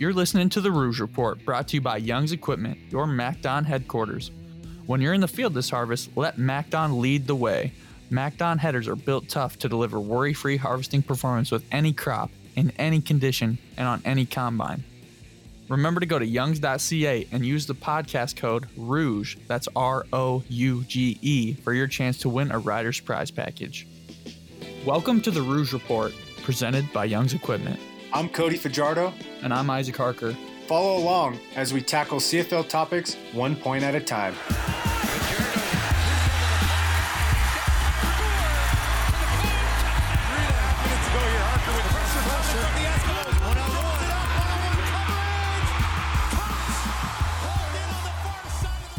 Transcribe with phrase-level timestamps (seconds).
[0.00, 4.30] You're listening to the Rouge Report, brought to you by Young's Equipment, your MacDon headquarters.
[4.86, 7.74] When you're in the field this harvest, let MacDon lead the way.
[8.08, 12.72] MacDon headers are built tough to deliver worry free harvesting performance with any crop, in
[12.78, 14.84] any condition, and on any combine.
[15.68, 20.82] Remember to go to youngs.ca and use the podcast code ROUGE, that's R O U
[20.84, 23.86] G E, for your chance to win a Rider's Prize package.
[24.86, 27.78] Welcome to the Rouge Report, presented by Young's Equipment.
[28.12, 29.12] I'm Cody Fajardo.
[29.42, 30.36] And I'm Isaac Harker.
[30.66, 34.34] Follow along as we tackle CFL topics one point at a time.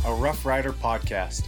[0.05, 1.47] A Rough Rider podcast.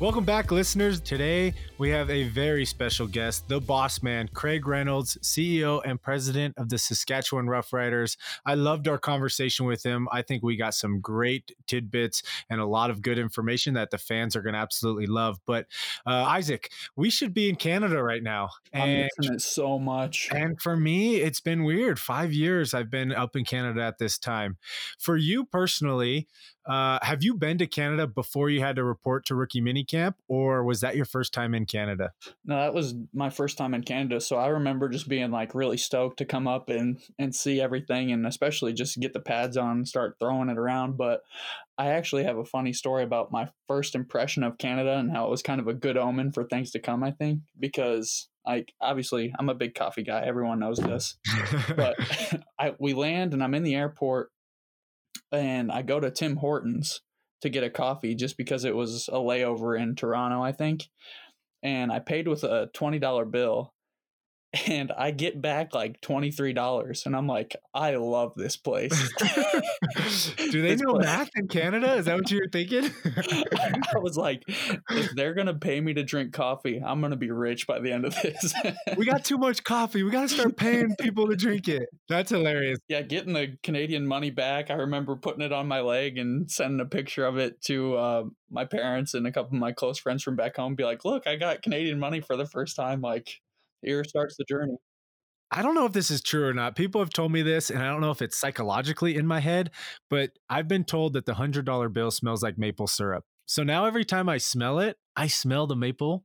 [0.00, 1.00] Welcome back, listeners.
[1.00, 6.58] Today we have a very special guest, the boss man, Craig Reynolds, CEO and president
[6.58, 8.16] of the Saskatchewan Roughriders.
[8.44, 10.08] I loved our conversation with him.
[10.10, 13.98] I think we got some great tidbits and a lot of good information that the
[13.98, 15.38] fans are going to absolutely love.
[15.46, 15.66] But
[16.04, 18.50] uh, Isaac, we should be in Canada right now.
[18.72, 20.28] And, I'm missing it so much.
[20.32, 22.00] And for me, it's been weird.
[22.00, 24.56] Five years I've been up in Canada at this time.
[24.98, 26.26] For you personally,
[26.66, 30.64] uh, have you been to Canada before you had to report to rookie minicamp, or
[30.64, 32.12] was that your first time in Canada?
[32.44, 34.20] No, that was my first time in Canada.
[34.20, 38.12] So I remember just being like really stoked to come up and and see everything,
[38.12, 40.96] and especially just get the pads on and start throwing it around.
[40.96, 41.20] But
[41.76, 45.30] I actually have a funny story about my first impression of Canada and how it
[45.30, 47.02] was kind of a good omen for things to come.
[47.02, 50.22] I think because like obviously I'm a big coffee guy.
[50.24, 51.16] Everyone knows this,
[51.76, 51.96] but
[52.58, 54.30] I we land and I'm in the airport
[55.32, 57.00] and I go to Tim Hortons
[57.42, 60.88] to get a coffee just because it was a layover in Toronto, I think.
[61.62, 63.73] And I paid with a $20 bill
[64.66, 68.90] and I get back like $23 and I'm like, I love this place.
[69.18, 71.06] Do they this know place.
[71.06, 71.94] math in Canada?
[71.94, 72.90] Is that what you're thinking?
[73.04, 77.16] I was like, if they're going to pay me to drink coffee, I'm going to
[77.16, 78.54] be rich by the end of this.
[78.96, 80.02] we got too much coffee.
[80.02, 81.88] We got to start paying people to drink it.
[82.08, 82.78] That's hilarious.
[82.88, 84.70] Yeah, getting the Canadian money back.
[84.70, 88.24] I remember putting it on my leg and sending a picture of it to uh,
[88.50, 90.74] my parents and a couple of my close friends from back home.
[90.74, 93.00] Be like, look, I got Canadian money for the first time.
[93.00, 93.40] Like,
[93.84, 94.76] here starts the journey.
[95.50, 96.74] I don't know if this is true or not.
[96.74, 99.70] People have told me this, and I don't know if it's psychologically in my head,
[100.10, 103.24] but I've been told that the hundred dollar bill smells like maple syrup.
[103.46, 106.24] So now every time I smell it, I smell the maple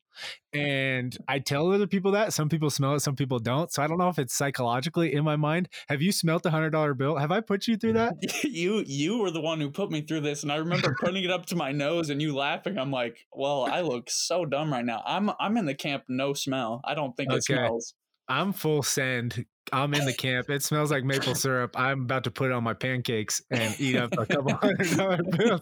[0.53, 2.33] and I tell other people that.
[2.33, 3.71] Some people smell it, some people don't.
[3.71, 5.69] So I don't know if it's psychologically in my mind.
[5.89, 7.17] Have you smelt the hundred dollar bill?
[7.17, 8.15] Have I put you through that?
[8.43, 10.43] you you were the one who put me through this.
[10.43, 12.77] And I remember putting it up to my nose and you laughing.
[12.77, 15.03] I'm like, well, I look so dumb right now.
[15.05, 16.81] I'm I'm in the camp no smell.
[16.83, 17.37] I don't think okay.
[17.37, 17.93] it smells.
[18.29, 19.45] I'm full send.
[19.73, 20.49] I'm in the camp.
[20.49, 21.77] It smells like maple syrup.
[21.77, 25.19] I'm about to put it on my pancakes and eat up a couple hundred dollar
[25.23, 25.61] bills.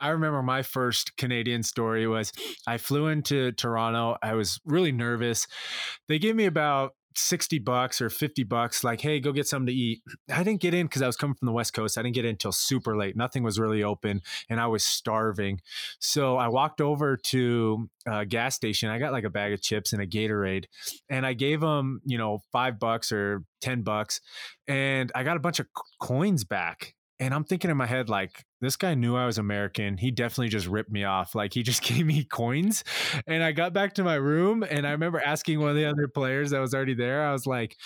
[0.00, 2.32] I remember my first Canadian story was
[2.66, 4.16] I flew into Toronto.
[4.22, 5.46] I was really nervous.
[6.08, 9.72] They gave me about 60 bucks or 50 bucks like hey go get something to
[9.72, 10.02] eat.
[10.32, 11.98] I didn't get in because i was coming from the west coast.
[11.98, 13.16] I didn't get in until super late.
[13.16, 15.60] Nothing was really open and i was starving.
[15.98, 18.88] So i walked over to a gas station.
[18.88, 20.64] I got like a bag of chips and a gatorade
[21.08, 24.20] and i gave them you know five bucks or ten bucks
[24.66, 25.66] and i got a bunch of
[26.00, 29.96] coins back and I'm thinking in my head, like, this guy knew I was American.
[29.96, 31.36] He definitely just ripped me off.
[31.36, 32.82] Like, he just gave me coins.
[33.28, 36.08] And I got back to my room and I remember asking one of the other
[36.08, 37.76] players that was already there, I was like,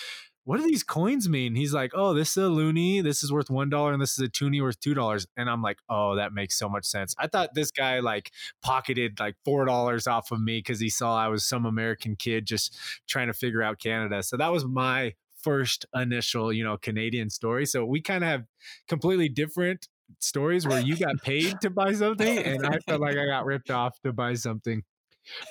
[0.45, 1.53] what do these coins mean?
[1.53, 3.03] He's like, oh, this is a loonie.
[3.03, 5.27] This is worth $1 and this is a toonie worth $2.
[5.35, 7.13] And I'm like, oh, that makes so much sense.
[7.19, 8.31] I thought this guy like
[8.63, 12.75] pocketed like $4 off of me because he saw I was some American kid just
[13.07, 14.23] trying to figure out Canada.
[14.23, 17.65] So that was my first initial, you know, Canadian story.
[17.65, 18.43] So we kind of have
[18.87, 19.87] completely different
[20.19, 23.69] stories where you got paid to buy something and I felt like I got ripped
[23.69, 24.83] off to buy something.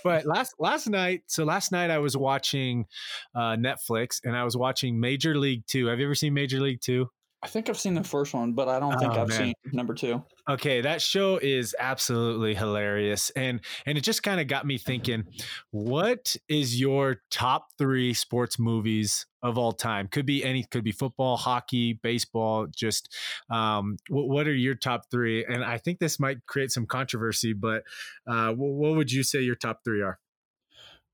[0.02, 2.86] But last last night, so last night I was watching
[3.34, 5.86] uh, Netflix and I was watching Major League 2.
[5.86, 7.06] Have you ever seen Major League 2?
[7.42, 9.38] I think I've seen the first one, but I don't think oh, I've man.
[9.38, 10.24] seen number two.
[10.48, 15.24] Okay, that show is absolutely hilarious, and and it just kind of got me thinking.
[15.70, 20.08] What is your top three sports movies of all time?
[20.08, 22.66] Could be any, could be football, hockey, baseball.
[22.74, 23.14] Just
[23.50, 25.44] um, what, what are your top three?
[25.44, 27.82] And I think this might create some controversy, but
[28.26, 30.18] uh, what, what would you say your top three are?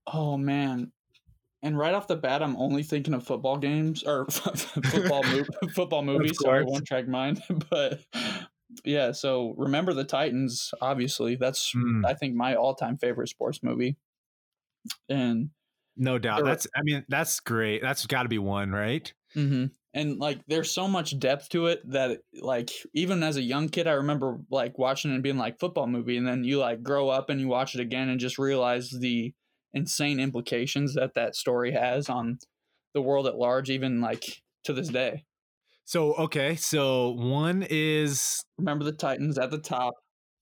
[0.06, 0.92] Oh man,
[1.62, 5.23] and right off the bat, I'm only thinking of football games or football
[5.75, 6.38] football movies.
[6.41, 7.41] Sorry, one track mind.
[7.70, 8.00] but
[8.85, 10.73] yeah, so remember the Titans.
[10.81, 12.05] Obviously, that's mm.
[12.05, 13.97] I think my all time favorite sports movie.
[15.09, 15.50] And
[15.97, 17.81] no doubt, that's I mean that's great.
[17.81, 19.12] That's got to be one, right?
[19.35, 19.67] Mm-hmm.
[19.94, 23.87] and like there's so much depth to it that like even as a young kid
[23.87, 27.08] i remember like watching it and being like football movie and then you like grow
[27.08, 29.32] up and you watch it again and just realize the
[29.74, 32.38] insane implications that that story has on
[32.94, 35.24] the world at large even like to this day
[35.84, 39.94] So okay, so one is remember the titans at the top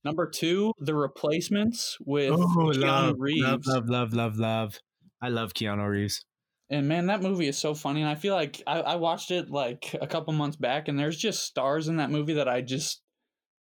[0.05, 4.81] number two the replacements with oh keanu love, reeves love, love, love, love, love.
[5.23, 6.25] I love Keanu Reeves.
[6.71, 8.01] And man, that movie is so funny.
[8.01, 11.17] And I feel like I, I watched it like a couple months back, and there's
[11.17, 13.03] just stars in that movie that I just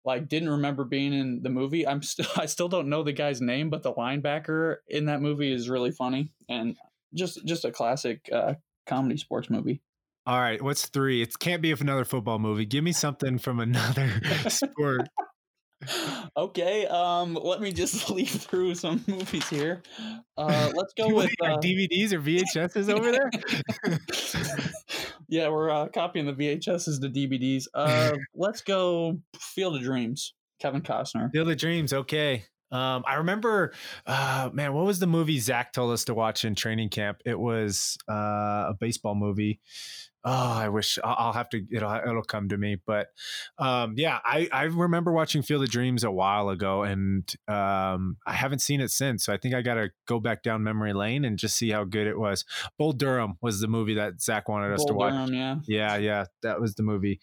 [0.06, 1.88] like didn't remember being in the movie.
[1.88, 5.52] I'm still I still don't know the guy's name, but the linebacker in that movie
[5.52, 6.78] is really funny and
[7.14, 8.56] just just a classic uh,
[8.86, 9.82] comedy sports movie.
[10.28, 11.22] All right, what's three?
[11.22, 12.66] It can't be if another football movie.
[12.66, 14.10] Give me something from another
[14.48, 15.08] sport.
[16.38, 19.84] Okay, um, let me just leaf through some movies here.
[20.38, 23.30] Uh, let's go with uh, DVDs or VHSs over there.
[25.28, 27.66] yeah, we're uh, copying the VHSs to DVDs.
[27.74, 30.34] Uh, let's go Field of Dreams.
[30.60, 31.32] Kevin Costner.
[31.32, 31.92] Field of Dreams.
[31.92, 32.46] Okay.
[32.72, 33.74] Um, I remember,
[34.06, 37.22] uh, man, what was the movie Zach told us to watch in training camp?
[37.26, 38.14] It was uh,
[38.70, 39.60] a baseball movie.
[40.28, 41.64] Oh, I wish I'll, have to.
[41.72, 42.78] It'll it'll come to me.
[42.84, 43.10] But
[43.60, 48.34] um, yeah, I I remember watching Field of Dreams a while ago, and um, I
[48.34, 49.24] haven't seen it since.
[49.24, 51.84] So I think I got to go back down memory lane and just see how
[51.84, 52.44] good it was.
[52.80, 55.14] Bull Durham was the movie that Zach wanted us to watch.
[55.14, 55.56] Durham, yeah.
[55.68, 57.20] Yeah, yeah, that was the movie.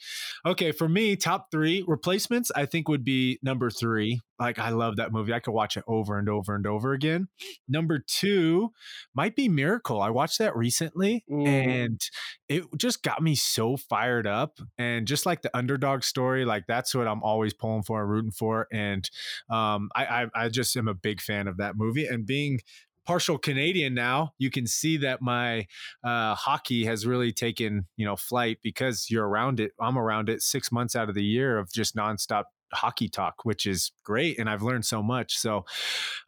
[0.46, 4.20] Okay, for me, top three replacements, I think would be number three.
[4.42, 5.32] Like, I love that movie.
[5.32, 7.28] I could watch it over and over and over again.
[7.68, 8.70] Number two
[9.14, 10.00] might be Miracle.
[10.00, 11.46] I watched that recently Ooh.
[11.46, 12.00] and
[12.48, 14.58] it just got me so fired up.
[14.78, 18.32] And just like the underdog story, like that's what I'm always pulling for and rooting
[18.32, 18.66] for.
[18.72, 19.08] And
[19.48, 22.06] um, I, I, I just am a big fan of that movie.
[22.06, 22.58] And being
[23.04, 25.66] partial Canadian now, you can see that my
[26.04, 29.72] uh, hockey has really taken you know flight because you're around it.
[29.80, 32.44] I'm around it six months out of the year of just nonstop
[32.74, 35.36] hockey talk, which is great, and I've learned so much.
[35.38, 35.64] So,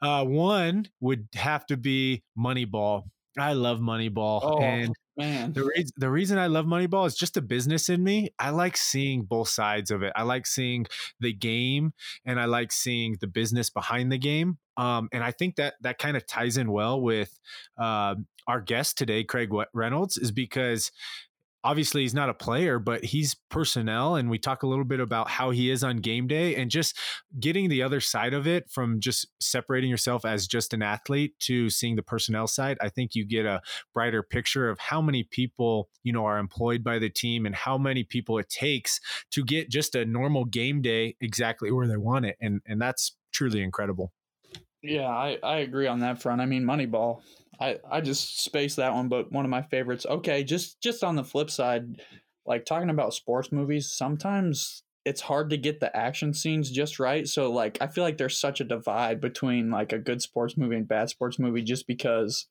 [0.02, 3.04] uh, one would have to be Moneyball.
[3.36, 5.52] I love Moneyball, Oh, and man.
[5.52, 8.30] the, reason, the reason I love Moneyball is just the business in me.
[8.38, 10.12] I like seeing both sides of it.
[10.14, 10.86] I like seeing
[11.18, 11.94] the game
[12.24, 14.58] and I like seeing the business behind the game.
[14.76, 17.36] Um, and I think that that kind of ties in well with
[17.76, 18.14] uh,
[18.46, 20.92] our guest today, Craig Reynolds, is because
[21.64, 24.16] obviously he's not a player, but he's personnel.
[24.16, 26.96] And we talk a little bit about how he is on game day and just
[27.40, 31.70] getting the other side of it from just separating yourself as just an athlete to
[31.70, 32.76] seeing the personnel side.
[32.80, 33.62] I think you get a
[33.94, 37.78] brighter picture of how many people, you know, are employed by the team and how
[37.78, 39.00] many people it takes
[39.32, 42.36] to get just a normal game day exactly where they want it.
[42.40, 44.12] And, and that's truly incredible.
[44.82, 46.42] Yeah, I, I agree on that front.
[46.42, 47.22] I mean, Moneyball.
[47.60, 50.06] I, I just spaced that one, but one of my favorites.
[50.08, 52.00] Okay, just just on the flip side,
[52.46, 57.28] like talking about sports movies, sometimes it's hard to get the action scenes just right.
[57.28, 60.76] So like I feel like there's such a divide between like a good sports movie
[60.76, 62.46] and bad sports movie just because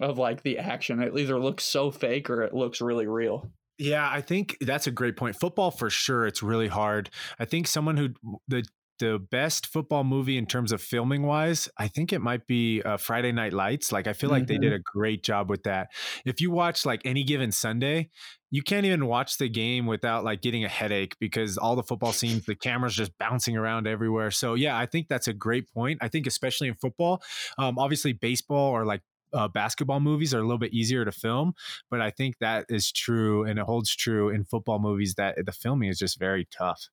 [0.00, 1.02] of like the action.
[1.02, 3.50] It either looks so fake or it looks really real.
[3.78, 5.36] Yeah, I think that's a great point.
[5.36, 7.10] Football for sure, it's really hard.
[7.38, 8.08] I think someone who
[8.48, 8.64] the
[8.98, 12.96] the best football movie in terms of filming wise, I think it might be uh,
[12.96, 13.92] Friday Night Lights.
[13.92, 14.46] Like I feel like Mm-hmm.
[14.46, 15.88] they did a great job with that.
[16.24, 18.10] If you watch like any given Sunday,
[18.50, 22.12] you can't even watch the game without like getting a headache because all the football
[22.12, 24.30] scenes, the camera's just bouncing around everywhere.
[24.30, 25.98] So yeah, I think that's a great point.
[26.00, 27.22] I think especially in football,
[27.58, 31.52] um, obviously baseball or like uh, basketball movies are a little bit easier to film,
[31.90, 35.52] but I think that is true and it holds true in football movies that the
[35.52, 36.88] filming is just very tough.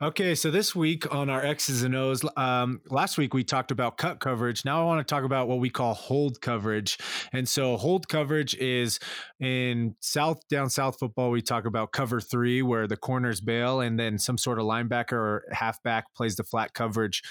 [0.00, 3.96] Okay, so this week on our X's and O's, um, last week we talked about
[3.96, 4.64] cut coverage.
[4.64, 6.98] Now I want to talk about what we call hold coverage.
[7.32, 8.98] And so hold coverage is
[9.40, 11.30] in South down South football.
[11.30, 15.12] We talk about cover three, where the corners bail, and then some sort of linebacker
[15.12, 17.22] or halfback plays the flat coverage.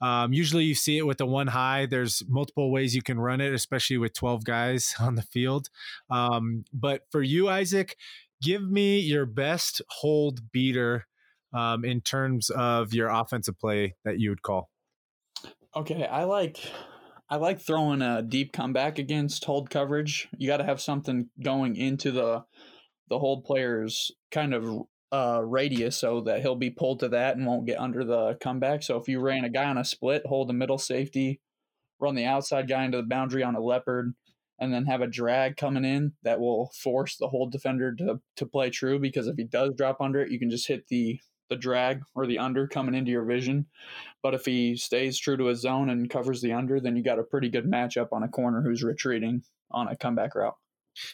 [0.00, 1.86] Um, usually you see it with the one high.
[1.86, 5.68] There's multiple ways you can run it, especially with 12 guys on the field.
[6.10, 7.96] Um, but for you, Isaac,
[8.42, 11.06] give me your best hold beater
[11.54, 14.68] um, in terms of your offensive play that you would call?
[15.74, 16.58] Okay, I like
[17.30, 20.28] I like throwing a deep comeback against hold coverage.
[20.36, 22.44] You got to have something going into the
[23.08, 24.82] the hold player's kind of
[25.12, 28.82] uh, radius so that he'll be pulled to that and won't get under the comeback.
[28.82, 31.40] So if you ran a guy on a split, hold the middle safety,
[32.00, 34.14] run the outside guy into the boundary on a leopard,
[34.58, 38.46] and then have a drag coming in that will force the hold defender to to
[38.46, 41.20] play true because if he does drop under it, you can just hit the
[41.54, 43.66] the drag or the under coming into your vision.
[44.22, 47.18] But if he stays true to his zone and covers the under, then you got
[47.18, 50.56] a pretty good matchup on a corner who's retreating on a comeback route.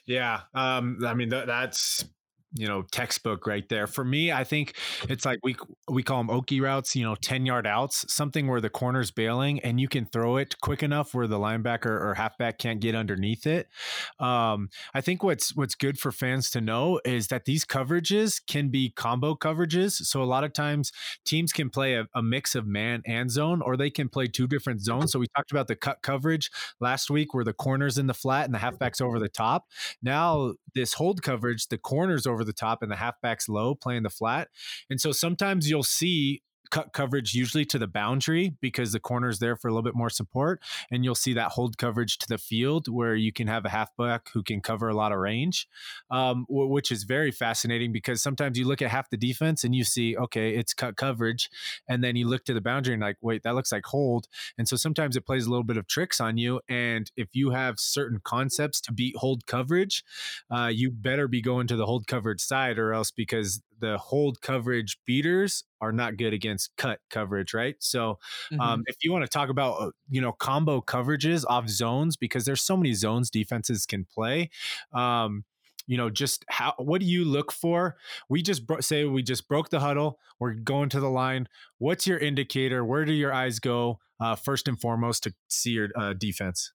[0.06, 2.04] Yeah, um, I mean th- that's
[2.54, 3.86] you know textbook right there.
[3.86, 4.76] For me i think
[5.08, 5.56] it's like we
[5.88, 9.60] we call them okie routes you know 10 yard outs something where the corner's bailing
[9.60, 13.46] and you can throw it quick enough where the linebacker or halfback can't get underneath
[13.46, 13.68] it.
[14.18, 18.68] Um, i think what's what's good for fans to know is that these coverages can
[18.68, 19.92] be combo coverages.
[19.92, 20.92] So a lot of times
[21.24, 24.46] teams can play a, a mix of man and zone or they can play two
[24.46, 25.12] different zones.
[25.12, 28.44] So we talked about the cut coverage last week where the corners in the flat
[28.46, 29.66] and the halfbacks over the top.
[30.02, 34.02] Now this hold coverage the corners over over the top and the halfbacks low playing
[34.02, 34.48] the flat.
[34.88, 39.38] And so sometimes you'll see cut coverage usually to the boundary because the corner is
[39.38, 40.62] there for a little bit more support.
[40.90, 44.30] And you'll see that hold coverage to the field where you can have a halfback
[44.32, 45.68] who can cover a lot of range,
[46.10, 49.84] um, which is very fascinating because sometimes you look at half the defense and you
[49.84, 51.50] see, okay, it's cut coverage.
[51.88, 54.26] And then you look to the boundary and like, wait, that looks like hold.
[54.58, 56.60] And so sometimes it plays a little bit of tricks on you.
[56.68, 60.04] And if you have certain concepts to beat hold coverage,
[60.50, 64.40] uh, you better be going to the hold coverage side or else because the hold
[64.40, 67.76] coverage beaters are not good against cut coverage, right?
[67.78, 68.18] So,
[68.52, 68.60] mm-hmm.
[68.60, 72.44] um, if you want to talk about uh, you know combo coverages off zones, because
[72.44, 74.50] there's so many zones defenses can play.
[74.92, 75.44] Um,
[75.86, 77.96] you know, just how what do you look for?
[78.28, 80.18] We just bro- say we just broke the huddle.
[80.38, 81.48] We're going to the line.
[81.78, 82.84] What's your indicator?
[82.84, 86.72] Where do your eyes go uh, first and foremost to see your uh, defense?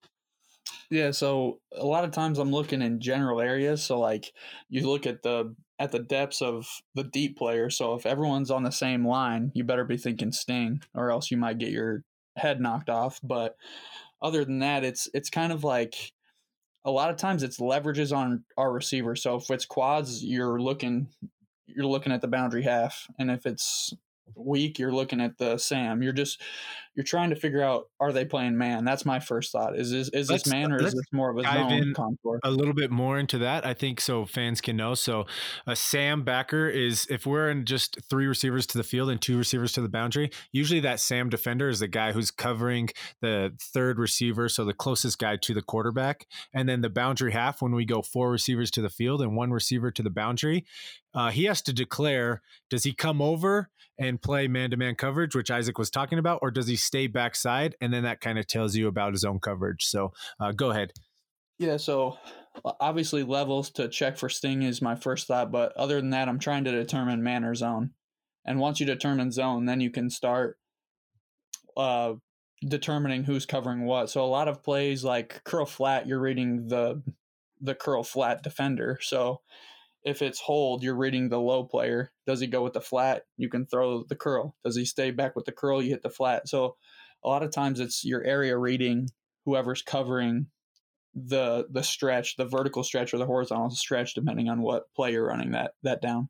[0.89, 3.83] Yeah, so a lot of times I'm looking in general areas.
[3.83, 4.33] So like
[4.69, 7.69] you look at the at the depths of the deep player.
[7.69, 11.37] So if everyone's on the same line, you better be thinking sting, or else you
[11.37, 12.03] might get your
[12.37, 13.19] head knocked off.
[13.23, 13.55] But
[14.21, 16.11] other than that, it's it's kind of like
[16.85, 19.15] a lot of times it's leverages on our receiver.
[19.15, 21.07] So if it's quads, you're looking
[21.67, 23.93] you're looking at the boundary half, and if it's
[24.35, 26.41] week you're looking at the sam you're just
[26.95, 28.85] you're trying to figure out are they playing man?
[28.85, 31.43] That's my first thought is this is this man or is this more of a
[31.43, 32.39] zone contour?
[32.43, 35.25] a little bit more into that i think so fans can know so
[35.67, 39.37] a sam backer is if we're in just three receivers to the field and two
[39.37, 42.89] receivers to the boundary usually that sam defender is the guy who's covering
[43.21, 47.61] the third receiver so the closest guy to the quarterback and then the boundary half
[47.61, 50.65] when we go four receivers to the field and one receiver to the boundary
[51.15, 55.35] uh, he has to declare does he come over and play man to man coverage,
[55.35, 57.75] which Isaac was talking about, or does he stay backside?
[57.79, 59.85] And then that kind of tells you about his own coverage.
[59.85, 60.91] So uh, go ahead.
[61.57, 61.77] Yeah.
[61.77, 62.17] So
[62.81, 65.51] obviously, levels to check for sting is my first thought.
[65.51, 67.91] But other than that, I'm trying to determine man or zone.
[68.45, 70.57] And once you determine zone, then you can start
[71.77, 72.13] uh,
[72.67, 74.09] determining who's covering what.
[74.09, 77.01] So a lot of plays like curl flat, you're reading the
[77.61, 78.99] the curl flat defender.
[79.01, 79.41] So
[80.05, 82.11] if it's hold, you're reading the low player.
[82.27, 83.23] Does he go with the flat?
[83.37, 84.55] You can throw the curl.
[84.63, 85.81] Does he stay back with the curl?
[85.81, 86.47] You hit the flat.
[86.47, 86.77] So
[87.23, 89.09] a lot of times it's your area reading
[89.45, 90.47] whoever's covering
[91.15, 95.27] the the stretch, the vertical stretch or the horizontal stretch, depending on what play you're
[95.27, 96.29] running that that down.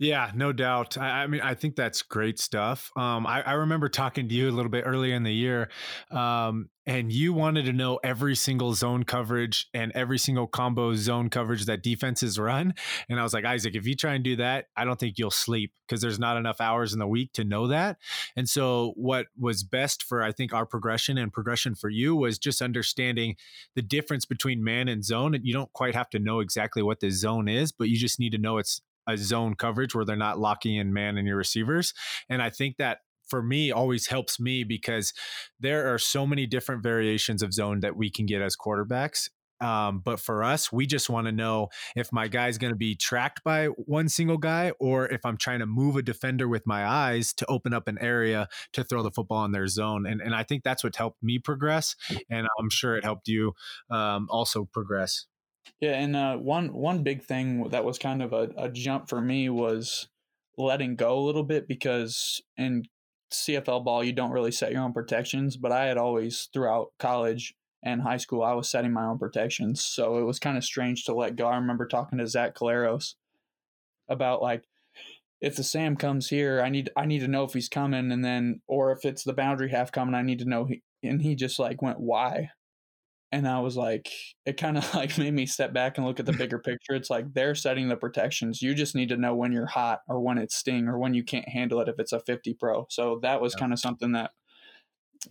[0.00, 0.96] Yeah, no doubt.
[0.96, 2.90] I, I, mean, I think that's great stuff.
[2.96, 5.68] Um, I, I, remember talking to you a little bit earlier in the year,
[6.10, 11.28] um, and you wanted to know every single zone coverage and every single combo zone
[11.28, 12.72] coverage that defenses run.
[13.10, 15.30] And I was like, Isaac, if you try and do that, I don't think you'll
[15.30, 17.98] sleep because there's not enough hours in the week to know that.
[18.34, 22.38] And so, what was best for I think our progression and progression for you was
[22.38, 23.36] just understanding
[23.74, 25.34] the difference between man and zone.
[25.34, 28.18] And you don't quite have to know exactly what the zone is, but you just
[28.18, 28.80] need to know it's
[29.12, 31.94] a zone coverage where they're not locking in man and your receivers.
[32.28, 32.98] And I think that
[33.28, 35.14] for me always helps me because
[35.58, 39.28] there are so many different variations of zone that we can get as quarterbacks.
[39.60, 42.94] Um, but for us, we just want to know if my guy's going to be
[42.94, 46.86] tracked by one single guy or if I'm trying to move a defender with my
[46.86, 50.06] eyes to open up an area to throw the football in their zone.
[50.06, 51.94] And, and I think that's what helped me progress.
[52.30, 53.52] And I'm sure it helped you
[53.90, 55.26] um, also progress.
[55.80, 59.20] Yeah, and uh, one one big thing that was kind of a, a jump for
[59.20, 60.08] me was
[60.58, 62.84] letting go a little bit because in
[63.32, 67.54] CFL ball you don't really set your own protections, but I had always throughout college
[67.82, 71.04] and high school I was setting my own protections, so it was kind of strange
[71.04, 71.46] to let go.
[71.46, 73.14] I remember talking to Zach Collaros
[74.08, 74.64] about like
[75.40, 78.24] if the Sam comes here, I need I need to know if he's coming, and
[78.24, 80.66] then or if it's the boundary half coming, I need to know.
[80.66, 82.50] He, and he just like went, "Why?"
[83.32, 84.10] And I was like,
[84.44, 86.94] it kind of like made me step back and look at the bigger picture.
[86.94, 88.62] It's like they're setting the protections.
[88.62, 91.22] You just need to know when you're hot or when it's sting or when you
[91.22, 92.86] can't handle it if it's a 50 pro.
[92.90, 93.60] So that was yeah.
[93.60, 94.32] kind of something that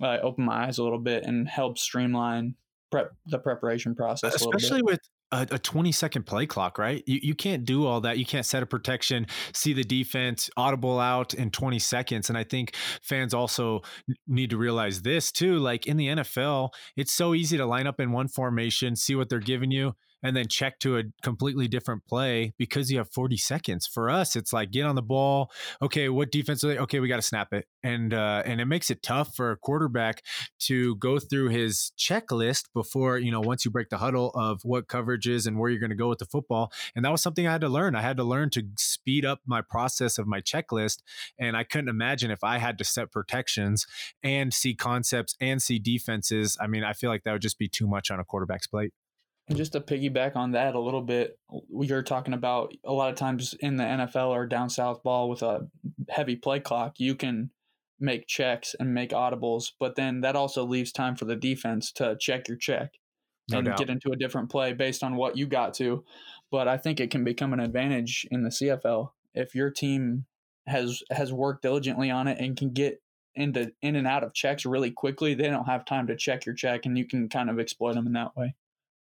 [0.01, 2.55] uh, opened my eyes a little bit and helped streamline
[2.91, 4.35] prep the preparation process.
[4.35, 4.99] Especially with
[5.31, 7.03] a, a 20 second play clock, right?
[7.05, 8.17] You, you can't do all that.
[8.17, 12.29] You can't set a protection, see the defense, audible out in 20 seconds.
[12.29, 13.81] And I think fans also
[14.27, 15.59] need to realize this too.
[15.59, 19.29] Like in the NFL, it's so easy to line up in one formation, see what
[19.29, 23.37] they're giving you, and then check to a completely different play because you have 40
[23.37, 23.87] seconds.
[23.87, 25.51] For us, it's like get on the ball.
[25.81, 26.63] Okay, what defense?
[26.63, 26.77] are they?
[26.79, 29.57] Okay, we got to snap it, and uh, and it makes it tough for a
[29.57, 30.23] quarterback
[30.59, 34.87] to go through his checklist before you know once you break the huddle of what
[34.87, 36.71] coverage is and where you're going to go with the football.
[36.95, 37.95] And that was something I had to learn.
[37.95, 41.01] I had to learn to speed up my process of my checklist,
[41.37, 43.85] and I couldn't imagine if I had to set protections
[44.23, 46.57] and see concepts and see defenses.
[46.59, 48.93] I mean, I feel like that would just be too much on a quarterback's plate.
[49.49, 51.39] And just to piggyback on that a little bit,
[51.71, 55.41] you're talking about a lot of times in the NFL or down south ball with
[55.41, 55.67] a
[56.07, 57.49] heavy play clock, you can
[57.99, 62.15] make checks and make audibles, but then that also leaves time for the defense to
[62.19, 62.93] check your check
[63.49, 63.77] no and doubt.
[63.77, 66.03] get into a different play based on what you got to.
[66.51, 70.25] But I think it can become an advantage in the CFL if your team
[70.67, 73.01] has has worked diligently on it and can get
[73.35, 75.33] into in and out of checks really quickly.
[75.33, 78.07] They don't have time to check your check, and you can kind of exploit them
[78.07, 78.55] in that way.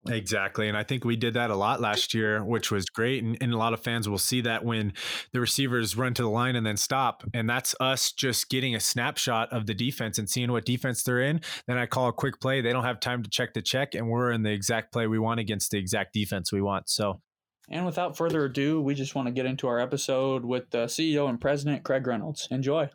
[0.07, 0.67] Exactly.
[0.67, 3.23] And I think we did that a lot last year, which was great.
[3.23, 4.93] And, and, a lot of fans will see that when
[5.33, 7.23] the receivers run to the line and then stop.
[7.33, 11.21] And that's us just getting a snapshot of the defense and seeing what defense they're
[11.21, 11.41] in.
[11.67, 12.61] Then I call a quick play.
[12.61, 15.19] They don't have time to check the check, and we're in the exact play we
[15.19, 16.89] want against the exact defense we want.
[16.89, 17.21] So.
[17.69, 21.27] And without further ado, we just want to get into our episode with the CEO
[21.27, 22.47] and president, Craig Reynolds.
[22.49, 22.89] Enjoy.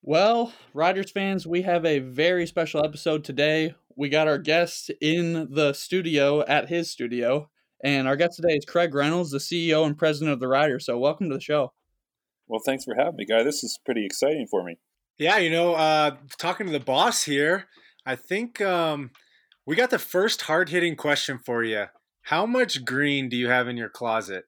[0.00, 5.48] Well, Riders fans, we have a very special episode today we got our guest in
[5.50, 7.50] the studio at his studio.
[7.82, 10.78] And our guest today is Craig Reynolds, the CEO and president of the Rider.
[10.78, 11.72] So welcome to the show.
[12.46, 13.42] Well, thanks for having me, guy.
[13.42, 14.78] This is pretty exciting for me.
[15.18, 17.66] Yeah, you know, uh, talking to the boss here,
[18.06, 19.10] I think um,
[19.66, 21.86] we got the first hard hitting question for you.
[22.22, 24.44] How much green do you have in your closet?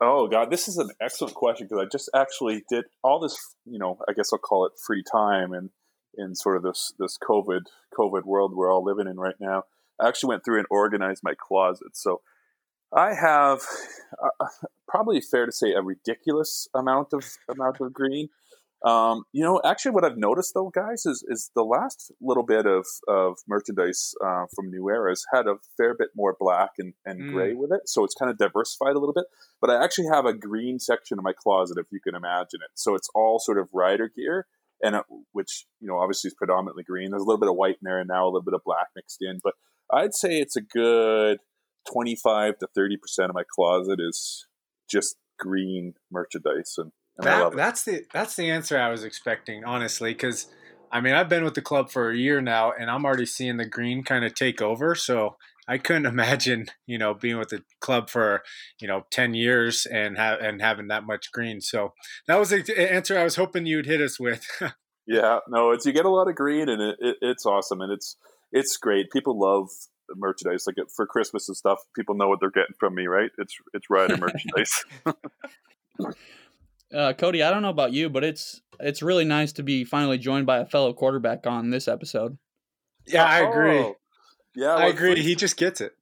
[0.00, 3.36] Oh God, this is an excellent question because I just actually did all this.
[3.64, 5.70] You know, I guess I'll call it free time, and
[6.16, 7.62] in sort of this this COVID
[7.98, 9.64] COVID world we're all living in right now.
[10.00, 11.96] I actually went through and organized my closet.
[11.96, 12.20] So
[12.94, 13.60] I have
[14.22, 14.46] uh,
[14.88, 18.28] probably fair to say a ridiculous amount of amount of green.
[18.84, 22.66] Um, you know, actually, what I've noticed though, guys, is is the last little bit
[22.66, 27.20] of of merchandise uh, from New Era's had a fair bit more black and, and
[27.20, 27.32] mm.
[27.32, 29.24] gray with it, so it's kind of diversified a little bit.
[29.60, 32.72] But I actually have a green section of my closet, if you can imagine it.
[32.74, 34.46] So it's all sort of rider gear,
[34.82, 37.10] and it, which you know obviously is predominantly green.
[37.10, 38.88] There's a little bit of white in there, and now a little bit of black
[38.94, 39.40] mixed in.
[39.42, 39.54] But
[39.92, 41.38] I'd say it's a good
[41.92, 44.46] 25 to 30 percent of my closet is
[44.90, 50.12] just green merchandise, and, and that, that's the that's the answer I was expecting, honestly,
[50.12, 50.48] because.
[50.92, 53.56] I mean, I've been with the club for a year now, and I'm already seeing
[53.56, 54.94] the green kind of take over.
[54.94, 55.34] So
[55.68, 58.42] I couldn't imagine, you know, being with the club for,
[58.80, 61.60] you know, 10 years and have and having that much green.
[61.60, 61.92] So
[62.26, 64.46] that was the answer I was hoping you'd hit us with.
[65.06, 67.92] yeah, no, it's you get a lot of green and it, it, it's awesome and
[67.92, 68.16] it's
[68.52, 69.10] it's great.
[69.10, 69.68] People love
[70.16, 71.78] merchandise like for Christmas and stuff.
[71.96, 73.30] People know what they're getting from me, right?
[73.38, 74.84] It's it's rider merchandise.
[76.94, 80.18] uh, Cody, I don't know about you, but it's it's really nice to be finally
[80.18, 82.38] joined by a fellow quarterback on this episode.
[83.06, 83.78] Yeah, I agree.
[83.78, 83.96] Oh,
[84.54, 85.14] yeah, I agree.
[85.14, 85.92] Three, he just gets it.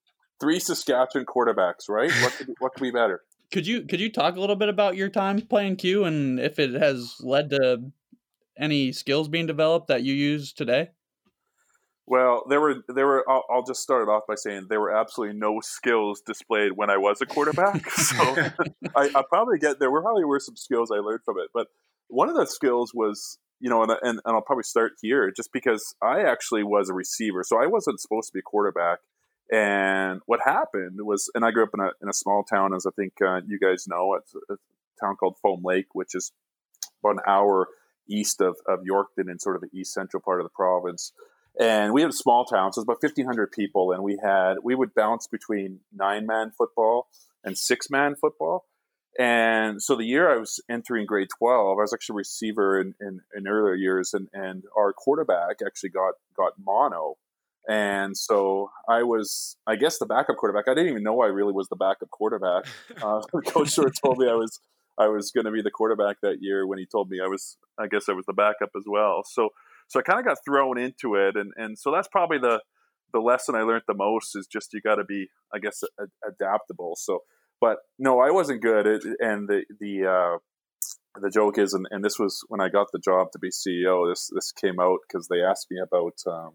[0.41, 2.11] Three Saskatchewan quarterbacks, right?
[2.23, 3.23] What could, what could be better?
[3.53, 6.59] Could you could you talk a little bit about your time playing Q and if
[6.59, 7.93] it has led to
[8.59, 10.91] any skills being developed that you use today?
[12.07, 13.25] Well, there were there were.
[13.29, 16.91] I'll, I'll, just start it off by saying there were absolutely no skills displayed when
[16.91, 17.89] I was a quarterback.
[17.91, 18.17] so
[18.97, 21.69] I, I, probably get there were probably were some skills I learned from it, but
[22.09, 25.53] one of the skills was you know, and, and, and I'll probably start here just
[25.53, 27.45] because I actually was a receiver.
[27.45, 28.99] So I wasn't supposed to be a quarterback.
[29.53, 32.87] And what happened was, and I grew up in a, in a small town, as
[32.87, 34.57] I think uh, you guys know, it's a, a,
[35.01, 36.33] town called Foam Lake, which is
[37.03, 37.69] about an hour
[38.09, 41.13] east of, of Yorkton in sort of the east central part of the province.
[41.59, 43.93] And we had a small town, so it was about 1,500 people.
[43.93, 47.07] And we had, we would bounce between nine man football
[47.45, 48.65] and six man football.
[49.19, 52.95] And so the year I was entering grade 12, I was actually a receiver in,
[53.01, 57.17] in, in, earlier years, and, and our quarterback actually got, got mono.
[57.69, 60.65] And so I was, I guess, the backup quarterback.
[60.67, 62.65] I didn't even know I really was the backup quarterback.
[63.03, 64.61] Uh, Coach sort told me I was
[64.99, 67.57] I was going to be the quarterback that year when he told me I was,
[67.79, 69.23] I guess I was the backup as well.
[69.25, 69.49] So,
[69.89, 72.61] so I kind of got thrown into it, and and so that's probably the
[73.13, 76.05] the lesson I learned the most is just you got to be, I guess, a,
[76.27, 76.97] adaptable.
[76.97, 77.21] So
[77.63, 78.87] but no, I wasn't good.
[78.89, 80.39] It, and the the uh,
[81.21, 84.11] the joke is, and, and this was when I got the job to be CEO.
[84.11, 86.55] This this came out because they asked me about um,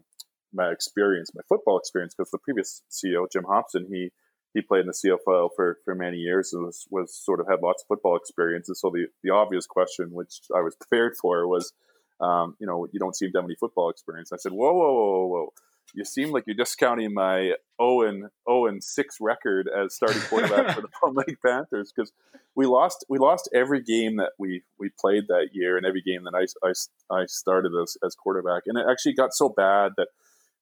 [0.52, 4.10] my experience, my football experience, because the previous CEO, Jim Hopson, he
[4.52, 7.60] he played in the CFL for, for many years and was, was sort of had
[7.62, 8.68] lots of football experience.
[8.68, 11.74] And so the, the obvious question, which I was prepared for, was,
[12.20, 14.32] um, you know, you don't seem to have any football experience.
[14.32, 15.48] I said, whoa, whoa, whoa, whoa.
[15.94, 20.74] You seem like you're discounting my 0 and 0 and 6 record as starting quarterback
[20.74, 22.12] for the Foam Lake Panthers because
[22.54, 26.24] we lost we lost every game that we we played that year and every game
[26.24, 28.64] that I, I, I started as, as quarterback.
[28.66, 30.08] And it actually got so bad that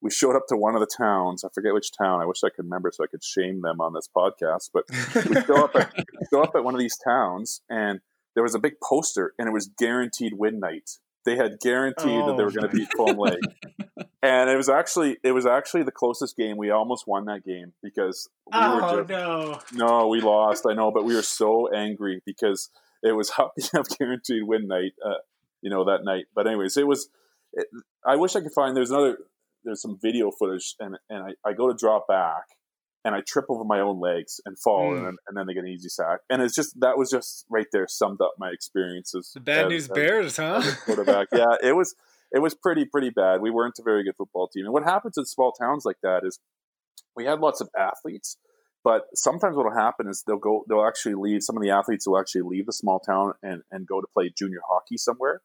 [0.00, 1.42] we showed up to one of the towns.
[1.42, 2.20] I forget which town.
[2.20, 4.84] I wish I could remember so I could shame them on this podcast but
[5.28, 5.92] we show up at,
[6.32, 8.00] show up at one of these towns and
[8.34, 12.28] there was a big poster and it was guaranteed win night they had guaranteed oh,
[12.28, 13.40] that they were going to beat Foam Lake,
[14.22, 16.56] and it was actually it was actually the closest game.
[16.56, 20.64] We almost won that game because we oh were just, no, no, we lost.
[20.66, 22.70] I know, but we were so angry because
[23.02, 23.30] it was
[23.72, 24.92] have guaranteed win night.
[25.04, 25.18] Uh,
[25.60, 26.26] you know that night.
[26.34, 27.08] But anyways, it was.
[27.52, 27.66] It,
[28.06, 28.76] I wish I could find.
[28.76, 29.18] There's another.
[29.64, 32.44] There's some video footage, and and I, I go to drop back,
[33.06, 34.96] and I trip over my own legs and fall, mm.
[34.96, 36.18] and, then, and then they get an easy sack.
[36.28, 39.30] And it's just that was just right there summed up my experiences.
[39.32, 40.62] The bad as, news as, Bears, huh?
[40.84, 41.94] Quarterback, yeah, it was
[42.32, 43.40] it was pretty pretty bad.
[43.40, 44.64] We weren't a very good football team.
[44.64, 46.40] And what happens in small towns like that is
[47.14, 48.38] we had lots of athletes,
[48.82, 51.44] but sometimes what will happen is they'll go they'll actually leave.
[51.44, 54.32] Some of the athletes will actually leave the small town and and go to play
[54.36, 55.42] junior hockey somewhere.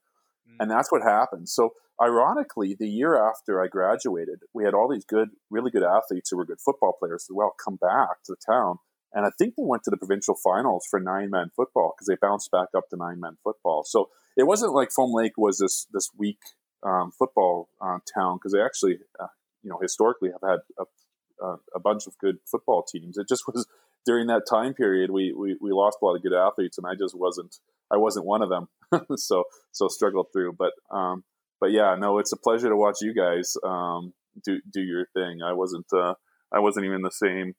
[0.61, 1.49] And that's what happened.
[1.49, 6.29] So ironically, the year after I graduated, we had all these good, really good athletes
[6.29, 8.77] who were good football players as well come back to the town.
[9.11, 12.15] And I think they went to the provincial finals for nine man football because they
[12.15, 13.83] bounced back up to nine man football.
[13.83, 16.37] So it wasn't like Foam Lake was this this weak
[16.83, 21.57] um, football uh, town because they actually, uh, you know, historically have had a, a,
[21.75, 23.17] a, bunch of good football teams.
[23.17, 23.67] It just was
[24.05, 26.93] during that time period we, we we lost a lot of good athletes, and I
[26.95, 27.57] just wasn't
[27.91, 28.67] I wasn't one of them.
[29.15, 31.23] so so struggled through, but um,
[31.59, 35.41] but yeah, no, it's a pleasure to watch you guys um, do do your thing.
[35.43, 36.13] I wasn't uh,
[36.51, 37.53] I wasn't even the same.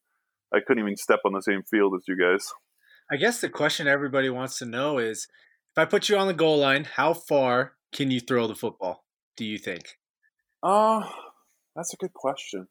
[0.55, 2.53] I couldn't even step on the same field as you guys.
[3.11, 5.27] I guess the question everybody wants to know is,
[5.73, 9.05] if I put you on the goal line, how far can you throw the football?
[9.37, 9.99] Do you think?
[10.63, 11.09] Uh
[11.75, 12.69] that's a good question.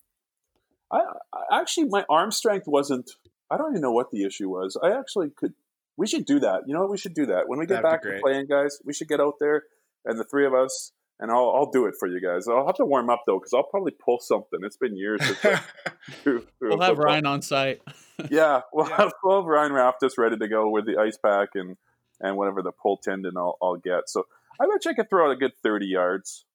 [0.92, 1.00] I,
[1.34, 3.10] I actually my arm strength wasn't.
[3.50, 4.78] I don't even know what the issue was.
[4.82, 5.54] I actually could.
[5.98, 6.62] We should do that.
[6.68, 6.92] You know, what?
[6.92, 8.80] we should do that when we get That'd back to playing, guys.
[8.84, 9.64] We should get out there
[10.06, 12.48] and the three of us and I'll, I'll do it for you guys.
[12.48, 14.60] I'll have to warm up though, because I'll probably pull something.
[14.64, 15.22] It's been years.
[16.24, 17.82] through, we'll have Ryan on site.
[18.30, 18.98] yeah, we'll yeah.
[18.98, 21.78] have we'll have Ryan Raftus ready to go with the ice pack and
[22.20, 24.10] and whatever the pull tendon I'll, I'll get.
[24.10, 24.26] So
[24.60, 26.46] I bet you I could throw out a good thirty yards.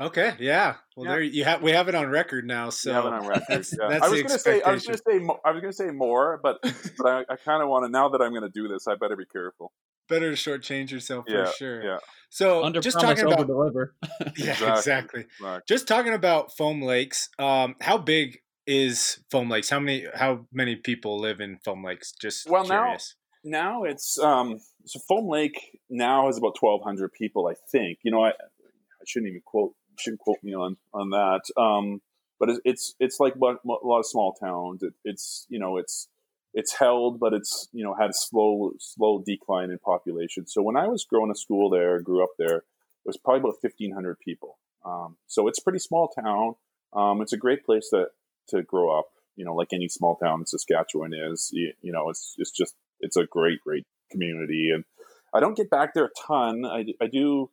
[0.00, 0.76] Okay, yeah.
[0.96, 1.12] Well, yeah.
[1.12, 1.62] there you have.
[1.62, 2.70] We have it on record now.
[2.70, 3.44] So have it on record.
[3.48, 3.88] That's, yeah.
[3.88, 4.62] that's I was going to say.
[4.62, 5.34] I was going to say.
[5.44, 7.90] I was going to say more, but but I, I kind of want to.
[7.90, 9.72] Now that I'm going to do this, I better be careful
[10.08, 11.84] better to shortchange yourself yeah, for sure.
[11.84, 11.98] Yeah.
[12.30, 13.94] So Under just talking about deliver.
[14.36, 15.20] yeah, exactly.
[15.20, 15.60] exactly.
[15.68, 17.28] Just talking about foam lakes.
[17.38, 19.70] Um, how big is foam lakes?
[19.70, 22.12] How many how many people live in foam lakes?
[22.12, 23.14] Just well curious.
[23.44, 27.46] now now it's um so foam lake now has about twelve hundred people.
[27.46, 31.42] I think you know I I shouldn't even quote shouldn't quote me on on that.
[31.60, 32.00] Um,
[32.38, 34.82] but it's it's, it's like a lot of small towns.
[34.82, 36.08] It, it's you know it's
[36.54, 40.46] it's held, but it's you know had a slow slow decline in population.
[40.46, 42.64] So when I was growing a school there, grew up there, it
[43.04, 44.58] was probably about fifteen hundred people.
[44.84, 46.54] Um, so it's a pretty small town.
[46.92, 48.08] Um, it's a great place to
[48.48, 49.06] to grow up.
[49.36, 51.50] You know, like any small town in Saskatchewan is.
[51.52, 54.84] You, you, know, it's it's just it's a great great community, and
[55.32, 56.64] I don't get back there a ton.
[56.64, 57.50] I, I do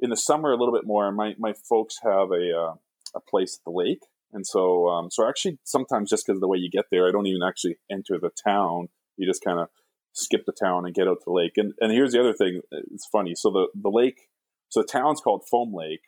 [0.00, 1.10] in the summer a little bit more.
[1.12, 2.74] My my folks have a uh,
[3.14, 6.48] a place at the lake, and so, um, so actually, sometimes just because of the
[6.48, 8.88] way you get there, I don't even actually enter the town.
[9.16, 9.68] You just kind of
[10.12, 11.52] skip the town and get out to the lake.
[11.56, 12.60] And and here's the other thing.
[12.70, 13.34] It's funny.
[13.34, 14.28] So the the lake,
[14.68, 16.02] so the town's called Foam Lake,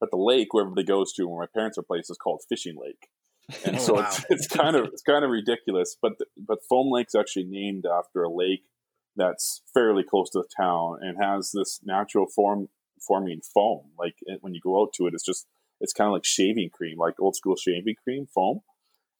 [0.00, 2.76] but the lake where everybody goes to, where my parents are placed, is called Fishing
[2.80, 3.08] Lake.
[3.64, 4.00] And oh, so wow.
[4.00, 5.96] it's, it's kind of it's kind of ridiculous.
[6.00, 8.64] But the, but Foam Lake's actually named after a lake
[9.14, 12.68] that's fairly close to the town and has this natural form
[13.00, 13.90] forming foam.
[13.98, 15.46] Like when you go out to it, it's just
[15.80, 18.60] it's kind of like shaving cream, like old school shaving cream foam,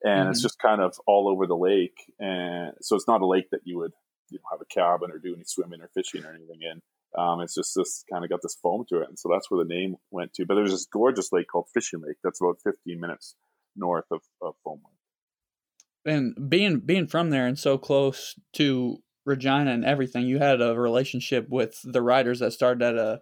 [0.03, 0.31] and mm-hmm.
[0.31, 2.13] it's just kind of all over the lake.
[2.19, 3.93] And so it's not a lake that you would
[4.31, 6.83] you know have a cabin or do any swimming or fishing or anything in.
[7.17, 9.63] Um, it's just this kind of got this foam to it, and so that's where
[9.63, 10.45] the name went to.
[10.47, 13.37] But there's this gorgeous lake called Fishing Lake that's about 15 minutes
[13.75, 16.15] north of, of Foam Lake.
[16.15, 20.79] And being being from there and so close to Regina and everything, you had a
[20.79, 23.21] relationship with the riders that started at a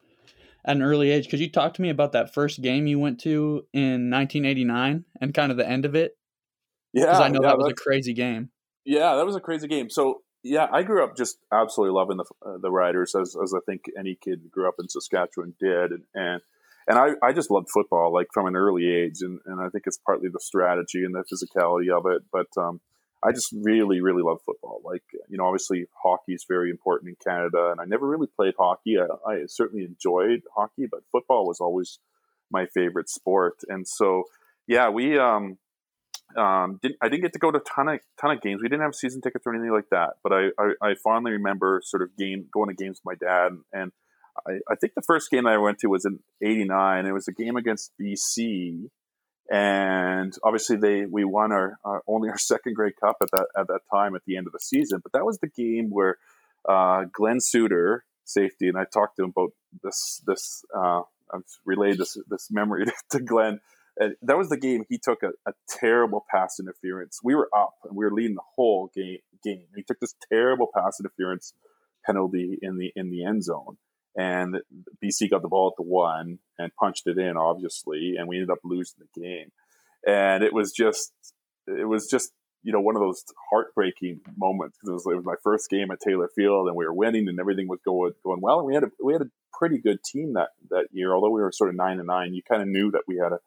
[0.65, 1.29] at an early age.
[1.29, 5.35] Could you talk to me about that first game you went to in 1989 and
[5.35, 6.17] kind of the end of it?
[6.93, 8.51] Yeah, because I know yeah, that was a crazy game.
[8.85, 9.91] Yeah, that was a crazy game.
[9.91, 13.61] So yeah, I grew up just absolutely loving the uh, the Riders as as I
[13.67, 16.41] think any kid grew up in Saskatchewan did, and and,
[16.87, 19.85] and I, I just loved football like from an early age, and, and I think
[19.87, 22.81] it's partly the strategy and the physicality of it, but um,
[23.25, 24.83] I just really, really love football.
[24.85, 28.55] Like, you know, obviously hockey is very important in Canada, and I never really played
[28.59, 28.99] hockey.
[28.99, 31.99] I, I certainly enjoyed hockey, but football was always
[32.51, 33.55] my favorite sport.
[33.69, 34.25] And so
[34.67, 35.59] yeah, we um,
[36.37, 38.61] um, didn't I didn't get to go to ton of ton of games.
[38.63, 40.15] We didn't have season tickets or anything like that.
[40.23, 43.53] But I, I, I fondly remember sort of game going to games with my dad,
[43.73, 43.93] and
[44.47, 47.07] I, I think the first game I went to was in '89.
[47.07, 48.89] It was a game against BC,
[49.51, 53.67] and obviously they we won our, our, only our second Grey Cup at that at
[53.69, 55.01] that time at the end of the season.
[55.03, 56.19] But that was the game where
[56.69, 59.51] uh, Glenn Suitor, safety, and I talked to him about
[59.83, 60.65] this this.
[60.75, 61.03] Uh,
[61.33, 63.61] I've relayed this this memory to Glenn
[63.97, 67.21] and that was the game he took a, a, terrible pass interference.
[67.23, 69.19] We were up and we were leading the whole game.
[69.45, 69.67] Game.
[69.77, 71.53] He took this terrible pass interference
[72.07, 73.77] penalty in the in the end zone,
[74.17, 74.61] and
[75.03, 78.51] BC got the ball at the one and punched it in, obviously, and we ended
[78.51, 79.51] up losing the game.
[80.07, 81.13] And it was just,
[81.67, 82.31] it was just
[82.63, 85.91] you know one of those heartbreaking moments because it was, it was my first game
[85.91, 88.73] at Taylor Field and we were winning and everything was going going well and we
[88.73, 91.69] had a we had a pretty good team that that year although we were sort
[91.69, 93.39] of nine and nine you kind of knew that we had a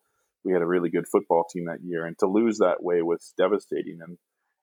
[0.48, 3.34] we had a really good football team that year, and to lose that way was
[3.38, 4.00] devastating.
[4.02, 4.18] And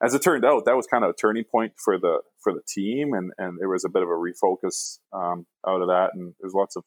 [0.04, 2.60] as it turned out, that was kind of a turning point for the for the
[2.68, 6.34] team, and and there was a bit of a refocus um, out of that, and
[6.40, 6.84] there's lots of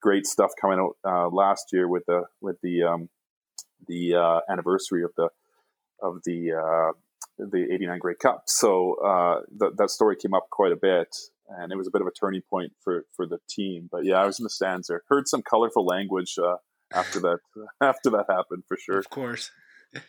[0.00, 3.08] great stuff coming out uh, last year with the with the um,
[3.86, 5.28] the uh, anniversary of the
[6.00, 6.92] of the uh,
[7.38, 8.44] the '89 Grey Cup.
[8.46, 11.14] So uh, th- that story came up quite a bit,
[11.48, 13.88] and it was a bit of a turning point for for the team.
[13.90, 16.56] But yeah, I was in the stands there, heard some colorful language uh,
[16.92, 17.38] after that
[17.82, 18.98] after that happened for sure.
[18.98, 19.50] Of course.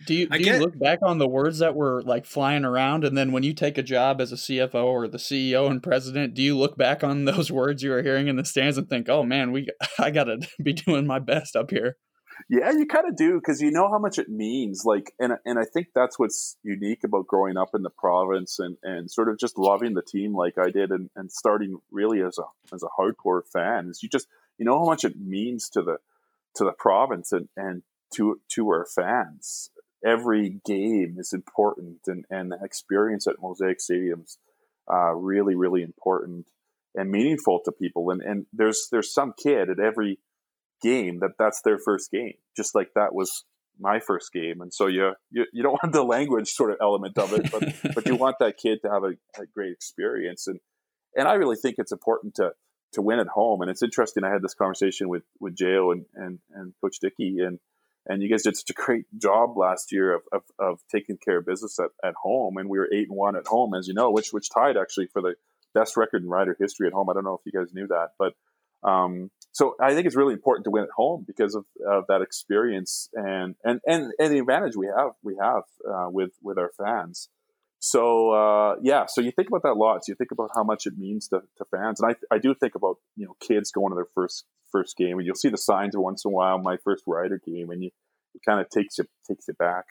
[0.06, 3.18] Do you do you look back on the words that were like flying around, and
[3.18, 6.42] then when you take a job as a CFO or the CEO and president, do
[6.42, 9.24] you look back on those words you were hearing in the stands and think, "Oh
[9.24, 9.68] man, we
[10.00, 11.98] I got to be doing my best up here."
[12.50, 14.84] Yeah, you kind of do because you know how much it means.
[14.86, 18.78] Like, and and I think that's what's unique about growing up in the province and
[18.84, 22.38] and sort of just loving the team like I did, and and starting really as
[22.38, 25.82] a as a hardcore fan is you just you know how much it means to
[25.82, 25.98] the
[26.56, 27.84] to the province and, and
[28.16, 29.72] to to our fans.
[30.06, 34.38] Every game is important, and and the experience at Mosaic Stadium's
[34.92, 36.48] uh, really really important
[36.96, 38.10] and meaningful to people.
[38.12, 40.20] And and there's there's some kid at every
[40.82, 43.44] game that that's their first game, just like that was
[43.80, 44.62] my first game.
[44.62, 47.74] And so you you, you don't want the language sort of element of it, but
[47.96, 50.48] but you want that kid to have a, a great experience.
[50.48, 50.60] And
[51.16, 52.52] and I really think it's important to
[52.94, 53.62] to win at home.
[53.62, 54.24] And it's interesting.
[54.24, 57.60] I had this conversation with with Jo and and, and Coach Dickey, and
[58.08, 61.38] and you guys did such a great job last year of, of, of taking care
[61.38, 62.58] of business at, at home.
[62.58, 65.08] And we were eight and one at home, as you know, which which tied actually
[65.08, 65.36] for the
[65.74, 67.10] best record in Rider history at home.
[67.10, 68.34] I don't know if you guys knew that, but
[68.88, 72.22] um, so I think it's really important to win at home because of, of that
[72.22, 76.72] experience and, and, and, and the advantage we have we have uh, with with our
[76.78, 77.30] fans.
[77.80, 80.04] So uh, yeah, so you think about that a lot.
[80.06, 82.56] So you think about how much it means to, to fans, and I, I do
[82.56, 85.58] think about you know kids going to their first first game, and you'll see the
[85.58, 86.58] signs once in a while.
[86.58, 87.92] My first Rider game, and you
[88.34, 89.86] it kind of takes you takes you back.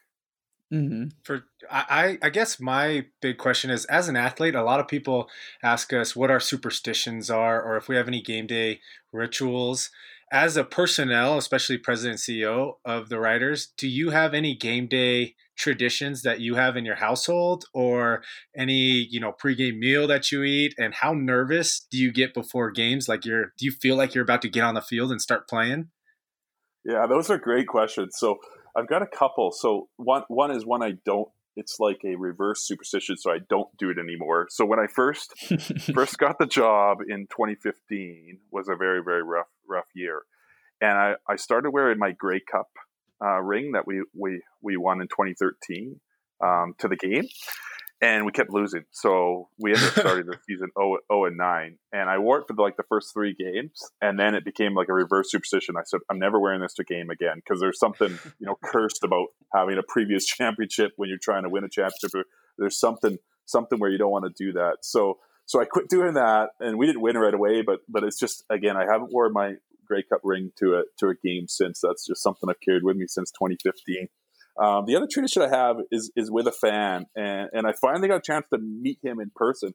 [0.73, 1.11] Mm-hmm.
[1.23, 5.29] For I, I guess my big question is, as an athlete, a lot of people
[5.63, 8.81] ask us what our superstitions are, or if we have any game day
[9.13, 9.91] rituals.
[10.33, 15.37] As a personnel, especially president CEO of the Riders, do you have any game day
[15.57, 18.23] traditions that you have in your household or
[18.57, 20.75] any you know pregame meal that you eat?
[20.79, 23.09] And how nervous do you get before games?
[23.09, 25.49] Like you're do you feel like you're about to get on the field and start
[25.49, 25.89] playing?
[26.85, 28.17] Yeah those are great questions.
[28.19, 28.37] So
[28.77, 29.53] i've got a couple.
[29.53, 33.69] So one one is one i don't it's like a reverse superstition so i don't
[33.79, 34.47] do it anymore.
[34.51, 35.33] So when i first
[35.95, 40.23] first got the job in 2015 was a very very rough rough year.
[40.81, 42.69] And i, I started wearing my Grey Cup
[43.25, 46.01] uh, ring that we we we won in 2013
[46.45, 47.25] um, to the game,
[48.01, 48.85] and we kept losing.
[48.91, 51.79] So we ended up starting the season 0, 0 and 9.
[51.93, 54.75] And I wore it for the, like the first three games, and then it became
[54.75, 55.77] like a reverse superstition.
[55.77, 59.05] I said, I'm never wearing this to game again because there's something you know cursed
[59.05, 62.27] about having a previous championship when you're trying to win a championship.
[62.59, 64.79] There's something something where you don't want to do that.
[64.83, 67.63] So so I quit doing that, and we didn't win right away.
[67.63, 69.55] But but it's just again, I haven't worn my
[69.87, 71.81] Grey Cup ring to a to a game since.
[71.83, 74.09] That's just something I've carried with me since 2015.
[74.59, 78.09] Um, the other tradition I have is is with a fan, and and I finally
[78.09, 79.75] got a chance to meet him in person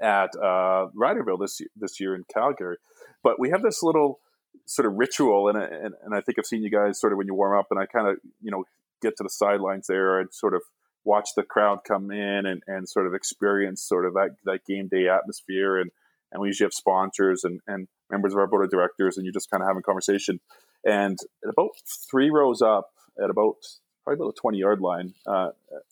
[0.00, 2.76] at uh, Riderville this year, this year in Calgary.
[3.22, 4.20] But we have this little
[4.66, 7.26] sort of ritual, and, and and I think I've seen you guys sort of when
[7.26, 8.64] you warm up, and I kind of you know
[9.02, 10.62] get to the sidelines there and sort of
[11.04, 14.88] watch the crowd come in and, and sort of experience sort of that, that game
[14.88, 15.90] day atmosphere and
[16.32, 19.32] and we usually have sponsors and, and members of our board of directors, and you're
[19.32, 20.40] just kind of having conversation.
[20.84, 21.70] And about
[22.10, 22.90] three rows up,
[23.22, 23.56] at about
[24.04, 25.50] probably about the twenty yard line, uh,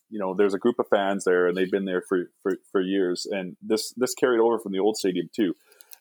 [0.09, 2.81] you know, there's a group of fans there, and they've been there for, for, for
[2.81, 3.27] years.
[3.29, 5.55] And this this carried over from the old stadium too.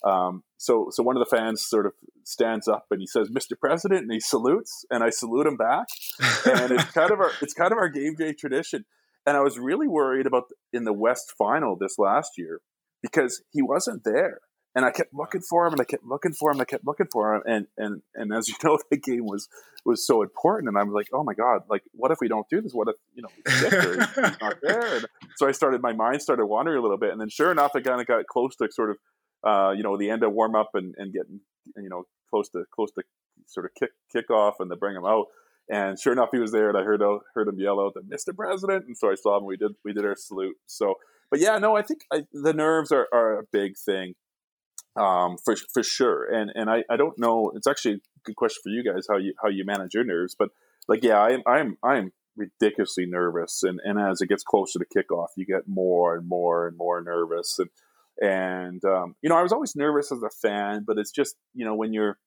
[0.05, 1.93] Um, so so one of the fans sort of
[2.25, 3.59] stands up and he says, "Mr.
[3.59, 5.89] President," and he salutes, and I salute him back.
[6.47, 8.85] and it's kind of our it's kind of our game day tradition.
[9.27, 12.61] And I was really worried about in the West Final this last year
[13.03, 14.41] because he wasn't there.
[14.75, 16.85] And I kept looking for him, and I kept looking for him, And I kept
[16.85, 19.49] looking for him, and and and as you know, the game was
[19.87, 22.61] was so important, and I'm like, oh my god, like what if we don't do
[22.61, 22.73] this?
[22.73, 24.97] What if you know he's not there?
[24.97, 25.07] And
[25.37, 27.81] so I started, my mind started wandering a little bit, and then sure enough, I
[27.81, 28.97] kind of got close to sort of,
[29.47, 31.41] uh, you know, the end of warm up and and getting
[31.77, 33.03] you know close to close to
[33.47, 35.27] sort of kick kick off and to bring him out.
[35.69, 37.01] And sure enough, he was there, and I heard
[37.35, 38.35] heard him yell out, "Mr.
[38.37, 39.45] President!" And so I saw him.
[39.45, 40.57] We did we did our salute.
[40.67, 40.95] So,
[41.31, 44.15] but yeah, no, I think I, the nerves are, are a big thing
[44.97, 46.25] um, for for sure.
[46.25, 47.53] And and I, I don't know.
[47.55, 50.35] It's actually a good question for you guys how you how you manage your nerves.
[50.39, 50.51] But
[50.89, 55.29] like, yeah, I'm I'm I'm ridiculously nervous, and and as it gets closer to kickoff,
[55.37, 57.59] you get more and more and more nervous.
[57.59, 57.71] And
[58.21, 61.65] and um, you know, I was always nervous as a fan, but it's just you
[61.65, 62.19] know when you're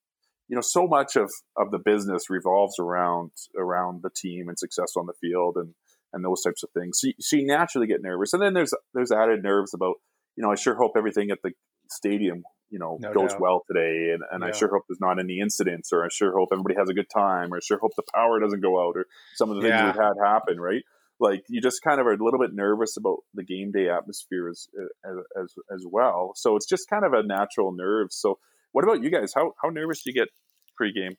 [0.48, 4.94] you know so much of of the business revolves around around the team and success
[4.96, 5.74] on the field and
[6.14, 7.00] and those types of things.
[7.00, 9.96] So you, so you naturally get nervous, and then there's there's added nerves about
[10.36, 11.52] you know I sure hope everything at the
[11.90, 13.42] stadium you know no goes doubt.
[13.42, 14.50] well today and, and yeah.
[14.50, 17.10] i sure hope there's not any incidents or i sure hope everybody has a good
[17.14, 19.72] time or i sure hope the power doesn't go out or some of the things
[19.72, 19.88] yeah.
[19.88, 20.84] we've had happen right
[21.20, 24.50] like you just kind of are a little bit nervous about the game day atmosphere
[24.50, 24.68] as,
[25.04, 28.38] as as as well so it's just kind of a natural nerve so
[28.72, 30.30] what about you guys how how nervous do you get
[30.78, 31.16] pre-game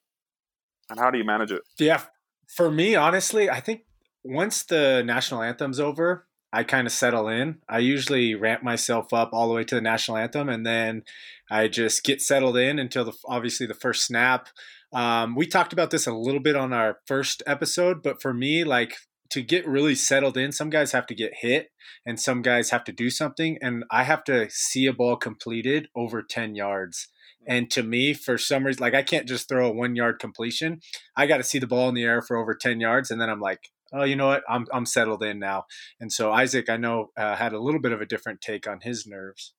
[0.88, 2.02] and how do you manage it yeah
[2.46, 3.82] for me honestly i think
[4.22, 7.58] once the national anthem's over I kind of settle in.
[7.68, 11.04] I usually ramp myself up all the way to the national anthem, and then
[11.50, 14.48] I just get settled in until the obviously the first snap.
[14.92, 18.64] Um, we talked about this a little bit on our first episode, but for me,
[18.64, 18.96] like
[19.30, 21.70] to get really settled in, some guys have to get hit,
[22.04, 25.88] and some guys have to do something, and I have to see a ball completed
[25.94, 27.08] over ten yards.
[27.46, 30.80] And to me, for some reason, like I can't just throw a one yard completion.
[31.16, 33.10] I got to see the ball in the air for over 10 yards.
[33.10, 35.64] And then I'm like, oh, you know what, I'm I'm settled in now.
[36.00, 38.80] And so Isaac, I know, uh, had a little bit of a different take on
[38.82, 39.54] his nerves.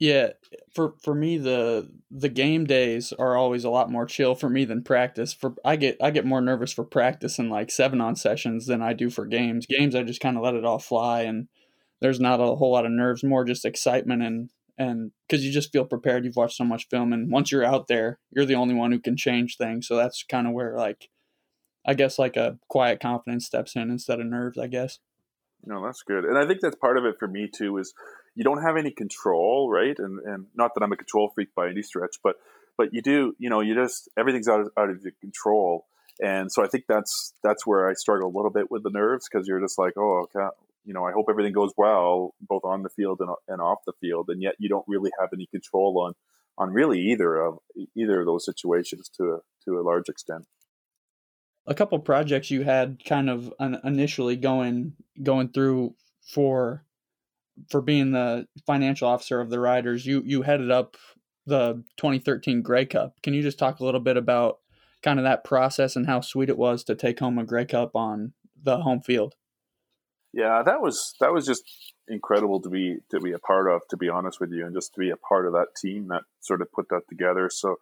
[0.00, 0.30] Yeah,
[0.74, 4.64] for for me the the game days are always a lot more chill for me
[4.64, 5.32] than practice.
[5.32, 8.82] For I get I get more nervous for practice and like seven on sessions than
[8.82, 9.66] I do for games.
[9.66, 11.48] Games I just kind of let it all fly and
[12.00, 15.72] there's not a whole lot of nerves, more just excitement and and because you just
[15.72, 16.24] feel prepared.
[16.24, 18.98] You've watched so much film, and once you're out there, you're the only one who
[18.98, 19.86] can change things.
[19.86, 21.08] So that's kind of where like
[21.86, 24.98] I guess like a quiet confidence steps in instead of nerves, I guess.
[25.66, 26.24] No, that's good.
[26.24, 27.94] And I think that's part of it for me too is
[28.34, 29.98] you don't have any control, right?
[29.98, 32.36] And and not that I'm a control freak by any stretch, but
[32.76, 35.86] but you do, you know, you just everything's out of, out of your control.
[36.22, 39.26] And so I think that's that's where I struggle a little bit with the nerves
[39.30, 40.48] because you're just like, oh, okay,
[40.84, 43.94] you know, I hope everything goes well both on the field and, and off the
[44.00, 46.12] field, and yet you don't really have any control on
[46.56, 47.58] on really either of
[47.96, 50.46] either of those situations to a, to a large extent
[51.66, 53.52] a couple projects you had kind of
[53.84, 56.84] initially going going through for
[57.70, 60.96] for being the financial officer of the riders you you headed up
[61.46, 63.20] the 2013 Grey Cup.
[63.22, 64.60] Can you just talk a little bit about
[65.02, 67.94] kind of that process and how sweet it was to take home a Grey Cup
[67.94, 69.34] on the home field?
[70.32, 73.96] Yeah that was that was just incredible to be to be a part of to
[73.96, 76.60] be honest with you and just to be a part of that team that sort
[76.60, 77.48] of put that together.
[77.50, 77.76] So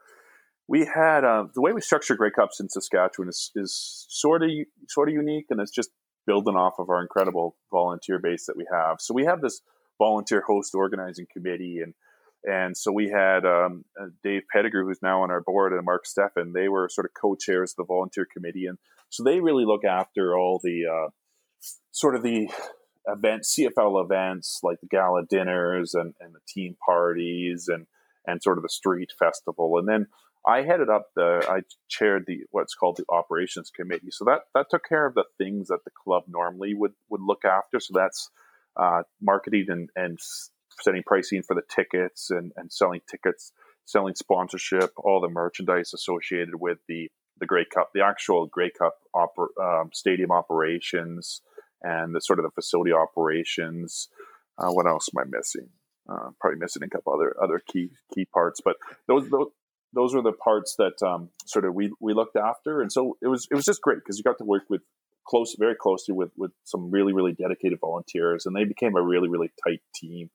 [0.68, 4.51] we had uh, the way we structure Grey Cups in Saskatchewan is, is sort of
[4.88, 5.90] sort of unique, and it's just
[6.27, 8.96] building off of our incredible volunteer base that we have.
[9.01, 9.61] So we have this
[9.98, 11.94] volunteer host organizing committee, and
[12.44, 16.05] and so we had um, uh, Dave Pettigrew, who's now on our board, and Mark
[16.07, 16.53] Steffen.
[16.53, 18.79] They were sort of co-chairs of the volunteer committee, and
[19.11, 21.11] so they really look after all the uh,
[21.90, 22.48] sort of the
[23.07, 27.87] events, CFL events like the gala dinners and, and the team parties and
[28.27, 30.07] and sort of the street festival, and then
[30.46, 34.11] I headed up the, I chaired the what's called the operations committee.
[34.11, 37.44] So that that took care of the things that the club normally would would look
[37.44, 37.78] after.
[37.78, 38.31] So that's
[38.76, 40.18] uh, marketing and and
[40.81, 43.52] setting pricing for the tickets and and selling tickets,
[43.85, 48.94] selling sponsorship, all the merchandise associated with the the Grey Cup, the actual Grey Cup
[49.14, 51.40] oper, um, stadium operations,
[51.83, 54.08] and the sort of the facility operations.
[54.58, 55.69] Uh, what else am I missing?
[56.08, 59.48] Uh, probably missing a couple other other key key parts, but those, those
[59.92, 63.28] those were the parts that um, sort of we, we looked after, and so it
[63.28, 64.82] was it was just great because you got to work with
[65.26, 69.28] close, very closely with with some really really dedicated volunteers, and they became a really
[69.28, 70.30] really tight team.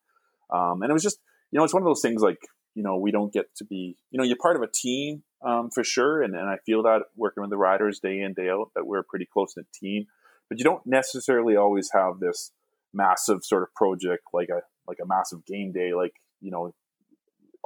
[0.54, 1.20] Um, and it was just
[1.52, 2.40] you know it's one of those things like
[2.76, 5.70] you know we don't get to be you know you're part of a team um,
[5.74, 8.72] for sure, and, and I feel that working with the riders day in day out
[8.76, 10.06] that we're a pretty close knit team,
[10.50, 12.52] but you don't necessarily always have this
[12.94, 16.74] massive sort of project like a like a massive game day like you know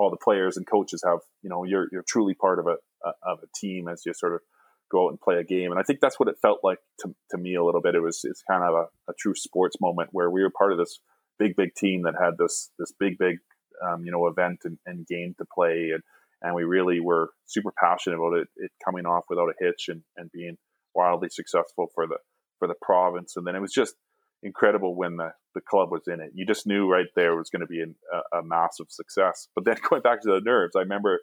[0.01, 2.77] all the players and coaches have you know you're you're truly part of a,
[3.23, 4.41] of a team as you sort of
[4.91, 5.71] go out and play a game.
[5.71, 7.95] And I think that's what it felt like to, to me a little bit.
[7.95, 10.79] It was it's kind of a, a true sports moment where we were part of
[10.79, 10.99] this
[11.39, 13.37] big big team that had this this big big
[13.85, 16.03] um, you know event and, and, game to play and
[16.41, 20.01] and we really were super passionate about it, it coming off without a hitch and,
[20.17, 20.57] and being
[20.95, 22.17] wildly successful for the
[22.57, 23.35] for the province.
[23.35, 23.95] And then it was just
[24.43, 26.31] incredible when the, the club was in it.
[26.33, 27.95] You just knew right there was going to be an,
[28.33, 29.47] a, a, massive success.
[29.55, 31.19] But then going back to the nerves, I remember,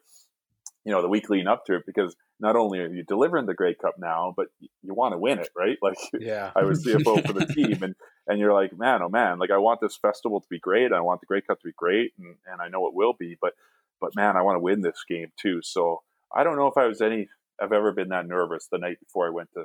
[0.85, 3.55] you know, the week leading up to it because not only are you delivering the
[3.55, 5.77] Grey Cup now, but you, you want to win it, right?
[5.83, 7.95] Like, yeah, I was CFO for the team, and
[8.27, 10.93] and you're like, man, oh man, like I want this festival to be great.
[10.93, 13.37] I want the Grey Cup to be great, and, and I know it will be.
[13.41, 13.55] But
[14.01, 15.61] but man, I want to win this game too.
[15.63, 16.03] So
[16.35, 17.29] I don't know if I was any.
[17.61, 19.65] I've ever been that nervous the night before I went to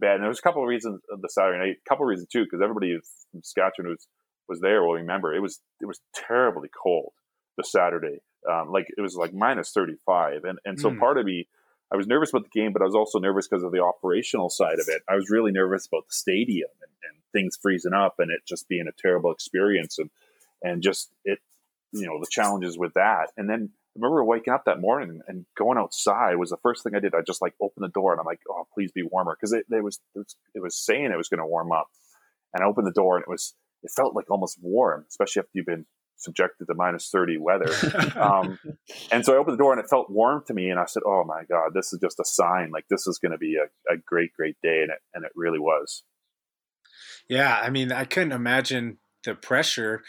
[0.00, 0.14] to.
[0.14, 2.44] And there was a couple of reasons the Saturday night, a couple of reasons too,
[2.44, 2.98] because everybody
[3.30, 4.06] from Saskatchewan was
[4.48, 7.12] was there will remember it was it was terribly cold
[7.56, 8.20] the Saturday.
[8.50, 10.98] Um, like it was like minus thirty five, and and so mm.
[10.98, 11.48] part of me.
[11.92, 14.48] I was nervous about the game, but I was also nervous because of the operational
[14.48, 15.02] side of it.
[15.08, 18.68] I was really nervous about the stadium and, and things freezing up and it just
[18.68, 20.10] being a terrible experience and
[20.62, 21.38] and just it
[21.92, 23.30] you know the challenges with that.
[23.36, 27.00] And then remember waking up that morning and going outside was the first thing I
[27.00, 27.14] did.
[27.14, 29.66] I just like opened the door and I'm like, oh, please be warmer because it,
[29.70, 30.00] it, was,
[30.54, 31.88] it was saying it was going to warm up.
[32.52, 35.50] And I opened the door and it was it felt like almost warm, especially after
[35.52, 35.86] you've been
[36.16, 37.70] subjected to minus 30 weather.
[38.16, 38.58] um,
[39.12, 40.70] and so I opened the door and it felt warm to me.
[40.70, 42.70] And I said, oh my God, this is just a sign.
[42.70, 44.80] Like this is going to be a, a great, great day.
[44.82, 46.02] And it, and it really was.
[47.28, 47.60] Yeah.
[47.62, 50.02] I mean, I couldn't imagine the pressure.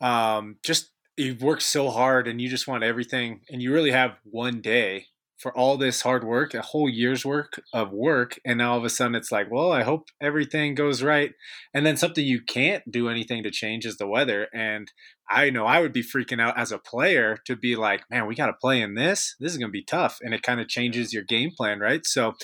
[0.00, 4.16] Um, just you've worked so hard and you just want everything and you really have
[4.24, 5.06] one day
[5.42, 8.84] for all this hard work, a whole year's work of work, and now all of
[8.84, 11.32] a sudden it's like, well, I hope everything goes right.
[11.74, 14.46] And then something you can't do anything to change is the weather.
[14.54, 14.92] And
[15.28, 18.36] I know I would be freaking out as a player to be like, man, we
[18.36, 19.34] got to play in this.
[19.40, 20.18] This is going to be tough.
[20.22, 22.06] And it kind of changes your game plan, right?
[22.06, 22.34] So,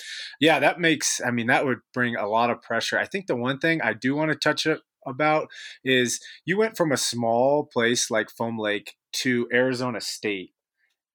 [0.41, 2.99] yeah, that makes, I mean, that would bring a lot of pressure.
[2.99, 4.67] I think the one thing I do want to touch
[5.05, 5.49] about
[5.83, 10.53] is you went from a small place like Foam Lake to Arizona State,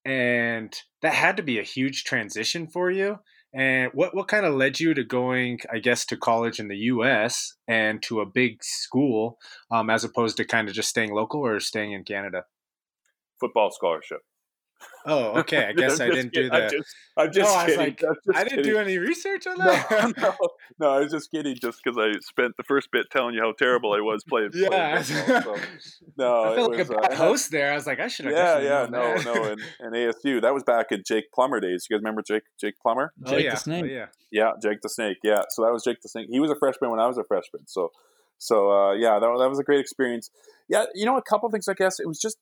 [0.04, 3.18] and that had to be a huge transition for you.
[3.54, 6.76] And what what kind of led you to going, I guess, to college in the
[6.76, 7.54] U.S.
[7.68, 9.38] and to a big school,
[9.70, 12.44] um, as opposed to kind of just staying local or staying in Canada?
[13.38, 14.22] Football scholarship.
[15.06, 15.66] Oh, okay.
[15.66, 16.64] I guess I didn't do that.
[16.64, 17.78] I'm just, I'm just I kidding.
[17.78, 18.72] Like, just I didn't kidding.
[18.72, 20.14] do any research on that.
[20.16, 20.48] No, no,
[20.80, 23.52] no, I was just kidding, just because I spent the first bit telling you how
[23.52, 24.50] terrible I was playing.
[24.54, 25.02] yeah.
[25.02, 25.56] Playing so,
[26.16, 27.72] no, I felt was, like a bad uh, host there.
[27.72, 28.34] I was like, I should have.
[28.34, 30.40] Yeah, yeah, no, no, and, and ASU.
[30.40, 31.86] That was back in Jake Plummer days.
[31.88, 33.12] You guys remember Jake Jake Plummer?
[33.24, 33.50] Oh, Jake yeah.
[33.50, 33.84] the Snake.
[33.84, 34.06] Oh, yeah.
[34.30, 35.18] Yeah, Jake the Snake.
[35.22, 36.28] Yeah, so that was Jake the Snake.
[36.30, 37.66] He was a freshman when I was a freshman.
[37.66, 37.90] So,
[38.38, 40.30] so uh, yeah, that, that was a great experience.
[40.68, 41.68] Yeah, you know, a couple things.
[41.68, 42.38] I guess it was just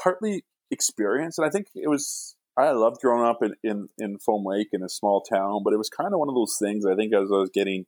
[0.00, 4.44] partly experience, and I think it was I loved growing up in, in, in Foam
[4.44, 6.86] Lake in a small town, but it was kind of one of those things.
[6.86, 7.86] I think as I was getting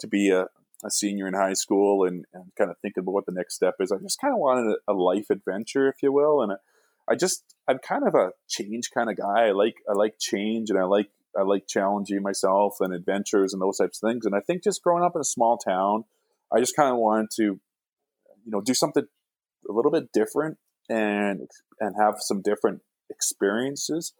[0.00, 0.46] to be a,
[0.84, 3.74] a senior in high school and, and kind of thinking about what the next step
[3.78, 6.40] is, I just kind of wanted a, a life adventure, if you will.
[6.40, 6.52] And
[7.08, 9.48] I just, I'm kind of a change kind of guy.
[9.48, 13.60] I like, I like change and I like, I like challenging myself and adventures and
[13.60, 14.24] those types of things.
[14.24, 16.04] And I think just growing up in a small town,
[16.50, 17.60] I just kind of wanted to, you
[18.46, 19.04] know, do something
[19.68, 20.56] a little bit different
[20.88, 24.12] and and have some different experiences.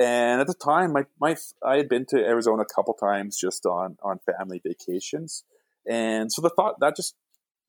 [0.00, 3.66] And at the time, my, my I had been to Arizona a couple times just
[3.66, 5.44] on on family vacations,
[5.88, 7.14] and so the thought that just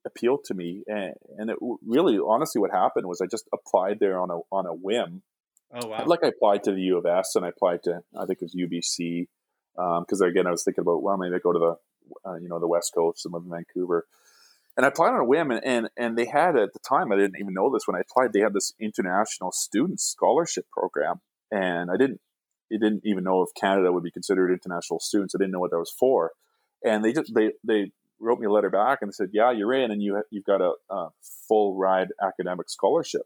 [0.06, 0.84] appealed to me.
[0.88, 4.66] And, and it really, honestly, what happened was I just applied there on a on
[4.66, 5.24] a whim.
[5.74, 6.04] Oh wow!
[6.06, 8.46] Like I applied to the U of S, and I applied to I think it
[8.46, 9.28] was UBC,
[9.76, 12.50] because um, again I was thinking about well maybe I go to the uh, you
[12.50, 14.06] know the West Coast and live in Vancouver
[14.80, 17.18] and I applied on a whim, and, and, and they had at the time I
[17.18, 18.32] didn't even know this when I applied.
[18.32, 21.20] They had this international student scholarship program,
[21.52, 22.22] and I didn't
[22.72, 25.36] I didn't even know if Canada would be considered international students.
[25.36, 26.32] I didn't know what that was for,
[26.82, 29.92] and they just they they wrote me a letter back and said, "Yeah, you're in,
[29.92, 31.10] and you you've got a, a
[31.50, 33.24] full ride academic scholarship."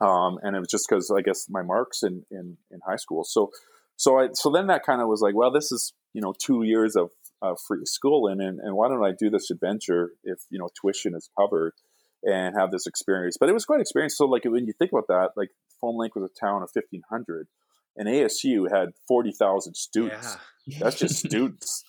[0.00, 3.22] Um, and it was just because I guess my marks in, in in high school.
[3.22, 3.52] So
[3.94, 6.64] so I so then that kind of was like, well, this is you know two
[6.64, 7.12] years of
[7.44, 10.68] uh, free school in, and, and why don't I do this adventure if you know
[10.80, 11.72] tuition is covered
[12.22, 13.36] and have this experience?
[13.38, 14.16] But it was quite an experience.
[14.16, 17.02] So like when you think about that, like Foam Lake was a town of fifteen
[17.10, 17.48] hundred,
[17.96, 20.36] and ASU had forty thousand students.
[20.66, 20.78] Yeah.
[20.80, 21.84] That's just students.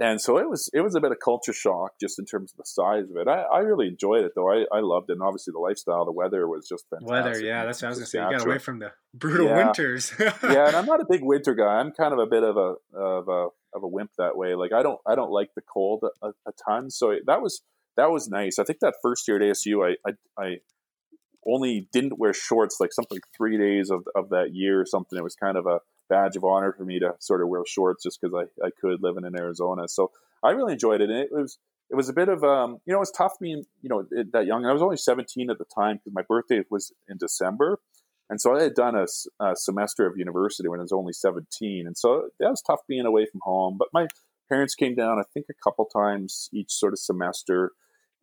[0.00, 2.58] And so it was it was a bit of culture shock just in terms of
[2.58, 3.26] the size of it.
[3.26, 4.48] I, I really enjoyed it though.
[4.48, 5.14] I, I loved it.
[5.14, 7.10] And obviously the lifestyle, the weather was just fantastic.
[7.10, 8.18] Weather, yeah, that's what I was gonna say.
[8.20, 9.64] You got away from the brutal yeah.
[9.64, 10.12] winters.
[10.20, 11.80] yeah, and I'm not a big winter guy.
[11.80, 14.54] I'm kind of a bit of a of a of a wimp that way.
[14.54, 16.90] Like I don't I don't like the cold a, a ton.
[16.90, 17.62] So that was
[17.96, 18.58] that was nice.
[18.58, 20.56] I think that first year at ASU, I I, I
[21.46, 25.18] only didn't wear shorts like something like three days of, of that year or something.
[25.18, 28.02] It was kind of a badge of honor for me to sort of wear shorts
[28.02, 29.88] just because I, I could living in Arizona.
[29.88, 30.10] So
[30.42, 31.10] I really enjoyed it.
[31.10, 31.58] And it was
[31.90, 34.46] it was a bit of um, you know it was tough being you know that
[34.46, 34.62] young.
[34.62, 37.80] And I was only 17 at the time because my birthday was in December,
[38.30, 39.06] and so I had done a,
[39.40, 43.06] a, semester of university when I was only 17, and so that was tough being
[43.06, 43.76] away from home.
[43.78, 44.08] But my
[44.48, 47.72] parents came down, I think, a couple times each sort of semester,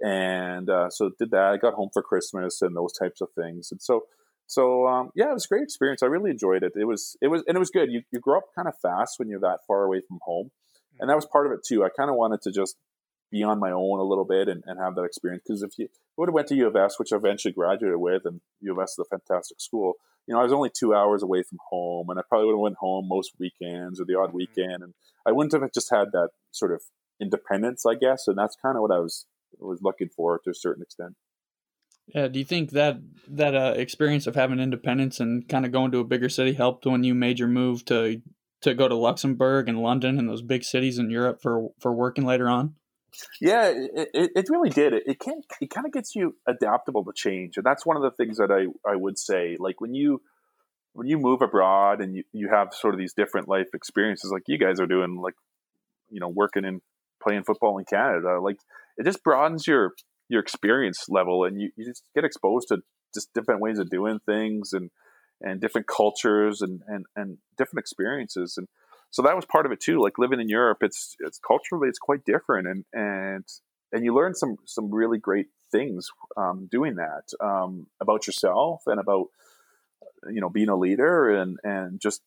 [0.03, 1.45] and uh, so did that.
[1.53, 4.06] I got home for Christmas and those types of things, and so
[4.47, 6.03] so um, yeah, it was a great experience.
[6.03, 6.74] I really enjoyed it.
[6.76, 7.91] It was it was and it was good.
[7.91, 10.51] You you grow up kind of fast when you're that far away from home,
[10.99, 11.84] and that was part of it too.
[11.84, 12.76] I kind of wanted to just
[13.32, 15.43] be on my own a little bit and, and have that experience.
[15.45, 18.21] Because if you would have went to U of S, which I eventually graduated with,
[18.26, 19.93] and U of S is a fantastic school,
[20.28, 22.59] you know, I was only two hours away from home, and I probably would have
[22.59, 24.38] went home most weekends or the odd mm-hmm.
[24.38, 24.93] weekend, and
[25.26, 26.82] I wouldn't have just had that sort of
[27.21, 28.28] independence, I guess.
[28.28, 29.26] And that's kind of what I was
[29.59, 31.15] was looking for to a certain extent.
[32.07, 32.28] Yeah.
[32.28, 32.97] Do you think that
[33.30, 36.86] that uh, experience of having independence and kind of going to a bigger city helped
[36.86, 38.21] when you made your move to
[38.61, 42.26] to go to Luxembourg and London and those big cities in Europe for for working
[42.26, 42.76] later on?
[43.41, 44.93] Yeah, it, it, it really did.
[44.93, 48.03] It, it can it kind of gets you adaptable to change, and that's one of
[48.03, 49.57] the things that I, I would say.
[49.59, 50.22] Like when you
[50.93, 54.43] when you move abroad and you, you have sort of these different life experiences, like
[54.47, 55.36] you guys are doing, like
[56.09, 56.82] you know, working and
[57.22, 58.57] playing football in Canada, like
[58.97, 59.93] it just broadens your
[60.30, 62.78] your experience level, and you, you just get exposed to
[63.13, 64.89] just different ways of doing things and
[65.41, 68.68] and different cultures and and and different experiences and
[69.16, 70.01] so that was part of it too.
[70.01, 73.45] Like living in Europe, it's it's culturally it's quite different, and and
[73.93, 78.99] and you learn some some really great things um, doing that um, about yourself and
[78.99, 79.28] about
[80.30, 82.24] you know being a leader and and just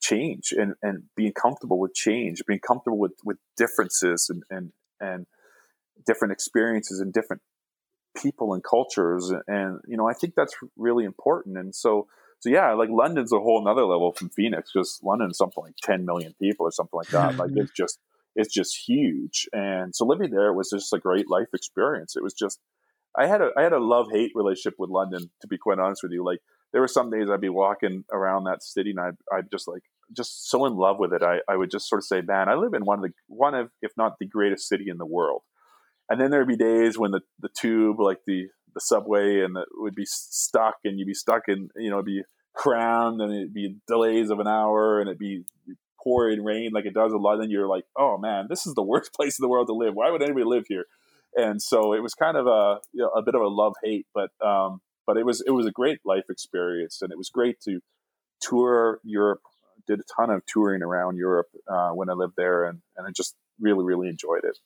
[0.00, 5.26] change and and being comfortable with change, being comfortable with with differences and and and
[6.06, 7.42] different experiences and different
[8.16, 12.06] people and cultures and you know i think that's really important and so
[12.44, 16.04] so yeah, like London's a whole another level from Phoenix because London's something like 10
[16.04, 17.38] million people or something like that.
[17.38, 17.98] like it's just
[18.36, 19.48] it's just huge.
[19.54, 22.16] And so living there was just a great life experience.
[22.16, 22.60] It was just
[23.18, 26.02] I had a I had a love hate relationship with London to be quite honest
[26.02, 26.22] with you.
[26.22, 26.40] Like
[26.72, 29.84] there were some days I'd be walking around that city and I'd, I'd just like
[30.14, 31.22] just so in love with it.
[31.22, 33.54] I, I would just sort of say, man, I live in one of the one
[33.54, 35.40] of if not the greatest city in the world.
[36.10, 39.68] And then there'd be days when the, the tube, like the the subway and it
[39.76, 42.22] would be stuck and you'd be stuck in you know it'd be
[42.54, 45.44] crammed and it'd be delays of an hour and it'd be
[46.02, 47.36] pouring rain like it does a lot.
[47.36, 49.94] Then you're like oh man this is the worst place in the world to live.
[49.94, 50.86] Why would anybody live here?
[51.36, 54.06] And so it was kind of a you know, a bit of a love hate
[54.14, 57.60] but um but it was it was a great life experience and it was great
[57.62, 57.80] to
[58.40, 59.40] tour Europe.
[59.86, 63.10] Did a ton of touring around Europe uh, when I lived there and, and I
[63.10, 64.58] just really really enjoyed it.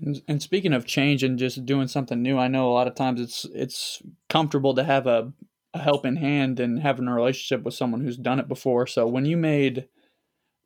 [0.00, 2.94] And, and speaking of change and just doing something new, I know a lot of
[2.94, 5.32] times it's it's comfortable to have a,
[5.76, 8.86] a helping hand and having a relationship with someone who's done it before.
[8.86, 9.88] So when you made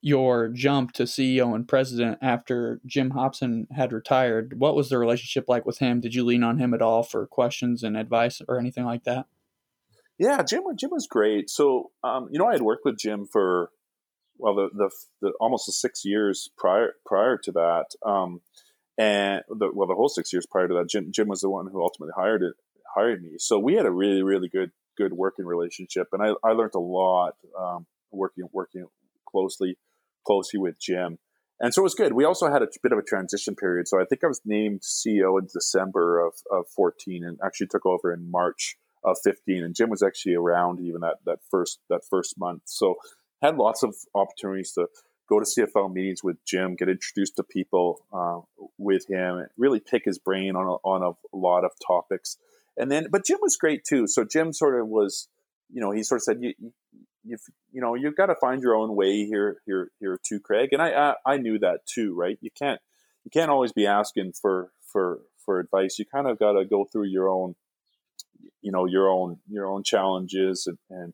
[0.02, 5.44] your jump to CEO and president after Jim Hobson had retired, what was the relationship
[5.48, 6.00] like with him?
[6.00, 9.26] Did you lean on him at all for questions and advice or anything like that?
[10.18, 11.48] Yeah, Jim Jim was great.
[11.48, 13.70] So um, you know, I had worked with Jim for
[14.38, 14.90] well the the,
[15.22, 17.86] the almost the six years prior prior to that.
[18.04, 18.42] Um,
[18.98, 21.68] and the, well, the whole six years prior to that, Jim Jim was the one
[21.72, 22.54] who ultimately hired it
[22.94, 23.32] hired me.
[23.38, 26.80] So we had a really really good good working relationship, and I, I learned a
[26.80, 28.86] lot um, working working
[29.26, 29.76] closely
[30.26, 31.18] closely with Jim.
[31.62, 32.14] And so it was good.
[32.14, 33.86] We also had a bit of a transition period.
[33.86, 37.84] So I think I was named CEO in December of, of 14 and actually took
[37.84, 39.62] over in March of 15.
[39.62, 42.62] And Jim was actually around even that, that first that first month.
[42.64, 42.96] So
[43.42, 44.86] had lots of opportunities to
[45.28, 48.40] go to CFL meetings with Jim, get introduced to people uh,
[48.78, 52.36] with him, really pick his brain on a, on a lot of topics.
[52.76, 54.06] And then, but Jim was great too.
[54.06, 55.28] So Jim sort of was,
[55.68, 56.54] you know, he sort of said, you,
[57.24, 57.36] you,
[57.72, 60.70] you know, you've got to find your own way here, here, here too, Craig.
[60.72, 62.38] And I, I, I knew that too, right?
[62.40, 62.80] You can't,
[63.24, 65.98] you can't always be asking for, for, for advice.
[65.98, 67.54] You kind of got to go through your own,
[68.62, 71.12] you know, your own, your own challenges and, and,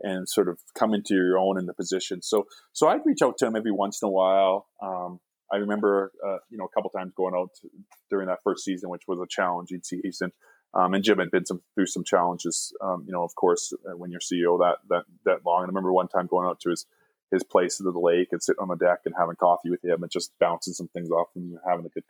[0.00, 2.22] and sort of come into your own in the position.
[2.22, 4.66] So so I'd reach out to him every once in a while.
[4.82, 5.20] Um,
[5.52, 7.68] I remember uh, you know a couple times going out to,
[8.10, 10.32] during that first season, which was a challenging season.
[10.74, 13.96] Um, and Jim had been some, through some challenges, um, you know, of course, uh,
[13.96, 15.62] when you're CEO that that that long.
[15.62, 16.86] And I remember one time going out to his
[17.30, 20.02] his place to the lake and sitting on the deck and having coffee with him
[20.02, 22.04] and just bouncing some things off and having a good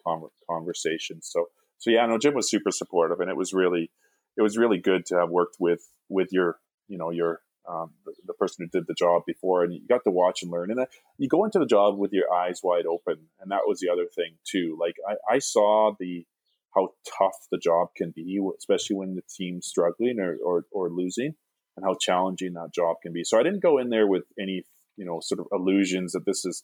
[0.49, 1.21] conversation.
[1.23, 1.49] So
[1.79, 3.91] so yeah, no, Jim was super supportive, and it was really
[4.37, 6.59] it was really good to have worked with with your
[6.89, 10.05] you know your um, the, the, person who did the job before, and you got
[10.05, 10.71] to watch and learn.
[10.71, 10.87] And then
[11.17, 14.07] you go into the job with your eyes wide open, and that was the other
[14.15, 14.77] thing too.
[14.79, 16.27] Like I, I saw the
[16.75, 21.35] how tough the job can be, especially when the team's struggling or, or, or losing,
[21.77, 23.25] and how challenging that job can be.
[23.25, 24.65] So I didn't go in there with any
[24.97, 26.63] you know sort of illusions that this is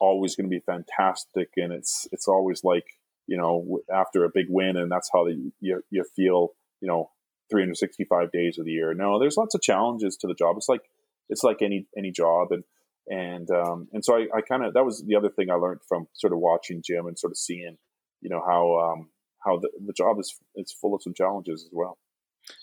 [0.00, 2.84] always going to be fantastic and it's it's always like
[3.26, 6.48] you know after a big win and that's how the, you you feel
[6.80, 7.10] you know
[7.50, 8.94] 365 days of the year.
[8.94, 10.56] No, there's lots of challenges to the job.
[10.56, 10.82] It's like
[11.28, 12.64] it's like any any job and
[13.08, 15.80] and um, and so I, I kind of that was the other thing I learned
[15.88, 17.76] from sort of watching Jim and sort of seeing
[18.20, 19.08] you know how um,
[19.44, 21.98] how the, the job is it's full of some challenges as well.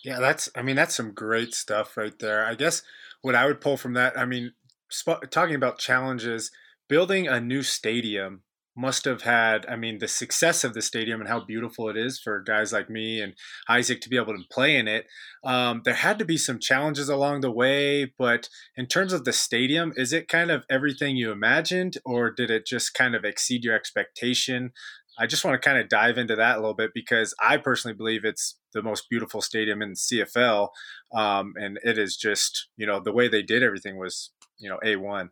[0.04, 2.46] Yeah, that's I mean that's some great stuff right there.
[2.46, 2.82] I guess
[3.22, 4.54] what I would pull from that, I mean,
[4.90, 6.52] sp- talking about challenges,
[6.88, 8.44] building a new stadium
[8.78, 12.20] must have had, I mean, the success of the stadium and how beautiful it is
[12.20, 13.34] for guys like me and
[13.68, 15.08] Isaac to be able to play in it.
[15.44, 19.34] Um, there had to be some challenges along the way, but in terms of the
[19.34, 23.64] stadium, is it kind of everything you imagined, or did it just kind of exceed
[23.64, 24.74] your expectation?
[25.20, 27.96] I just want to kind of dive into that a little bit because I personally
[27.96, 30.70] believe it's the most beautiful stadium in the CFL,
[31.14, 34.80] um, and it is just you know the way they did everything was you know
[34.84, 35.32] a one.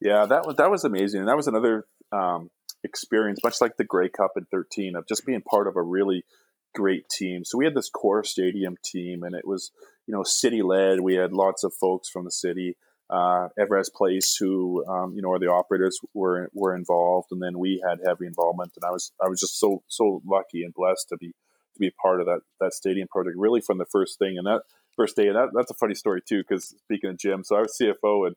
[0.00, 2.50] Yeah, that was that was amazing, and that was another um,
[2.84, 6.24] experience, much like the Grey Cup in 13, of just being part of a really
[6.74, 7.44] great team.
[7.44, 9.72] So we had this core stadium team, and it was,
[10.06, 11.00] you know, city led.
[11.00, 12.76] We had lots of folks from the city.
[13.08, 17.58] Uh, Evraz Place, who um, you know, are the operators, were were involved, and then
[17.58, 18.72] we had heavy involvement.
[18.76, 21.90] And I was I was just so so lucky and blessed to be to be
[22.02, 24.36] part of that that stadium project, really from the first thing.
[24.38, 24.62] And that
[24.96, 27.60] first day, and that, that's a funny story too, because speaking of Jim, so I
[27.60, 28.36] was CFO and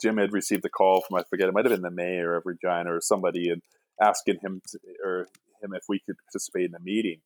[0.00, 2.44] Jim had received a call from I forget it might have been the mayor of
[2.46, 3.62] Regina or somebody and
[4.00, 5.28] asking him to, or
[5.62, 7.20] him if we could participate in a meeting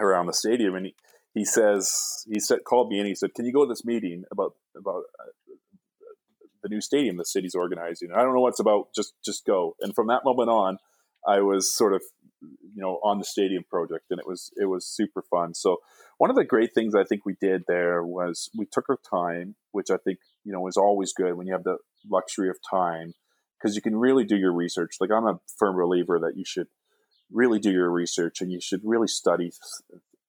[0.00, 0.94] around the stadium and he,
[1.34, 4.24] he says he said called me and he said can you go to this meeting
[4.32, 5.30] about about uh,
[6.62, 8.10] the new stadium the city's organizing.
[8.10, 9.76] And I don't know what's about just just go.
[9.80, 10.78] And from that moment on
[11.26, 12.02] I was sort of
[12.40, 15.54] you know on the stadium project and it was it was super fun.
[15.54, 15.78] So
[16.18, 19.56] one of the great things I think we did there was we took our time
[19.72, 21.78] which I think you know is always good when you have the
[22.10, 23.14] luxury of time
[23.58, 24.96] because you can really do your research.
[25.00, 26.66] Like I'm a firm believer that you should
[27.30, 29.52] really do your research and you should really study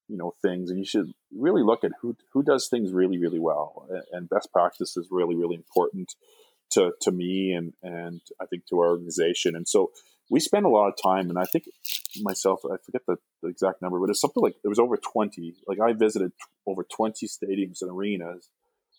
[0.07, 3.39] you know things and you should really look at who who does things really really
[3.39, 6.15] well and best practice is really really important
[6.69, 9.91] to to me and and I think to our organization and so
[10.29, 11.65] we spend a lot of time, and I think
[12.21, 15.55] myself, I forget the, the, exact number, but it's something like it was over 20.
[15.67, 18.49] Like I visited t- over 20 stadiums and arenas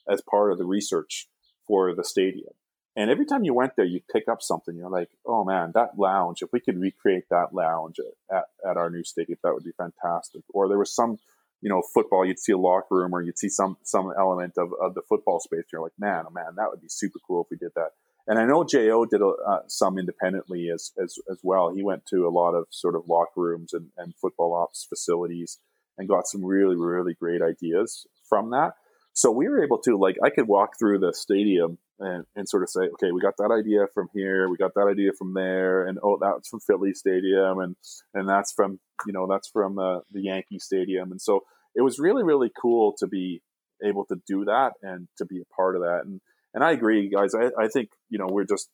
[0.08, 1.26] as part of the research
[1.66, 2.52] for the stadium.
[2.96, 4.76] And every time you went there, you pick up something.
[4.76, 7.96] You're like, oh man, that lounge, if we could recreate that lounge
[8.30, 10.42] at, at our new stadium, that would be fantastic.
[10.52, 11.18] Or there was some,
[11.60, 14.72] you know, football, you'd see a locker room or you'd see some some element of,
[14.80, 15.64] of the football space.
[15.72, 17.90] You're like, man, oh man, that would be super cool if we did that
[18.26, 21.74] and I know Jo did uh, some independently as, as as well.
[21.74, 25.58] He went to a lot of sort of locker rooms and, and football ops facilities
[25.98, 28.72] and got some really really great ideas from that.
[29.12, 32.62] So we were able to like I could walk through the stadium and, and sort
[32.62, 35.86] of say, okay, we got that idea from here, we got that idea from there,
[35.86, 37.76] and oh, that's from Philly Stadium, and
[38.14, 41.40] and that's from you know that's from uh, the Yankee Stadium, and so
[41.74, 43.42] it was really really cool to be
[43.82, 46.20] able to do that and to be a part of that and
[46.54, 47.34] and I agree, guys.
[47.34, 48.70] I, I think you know we're just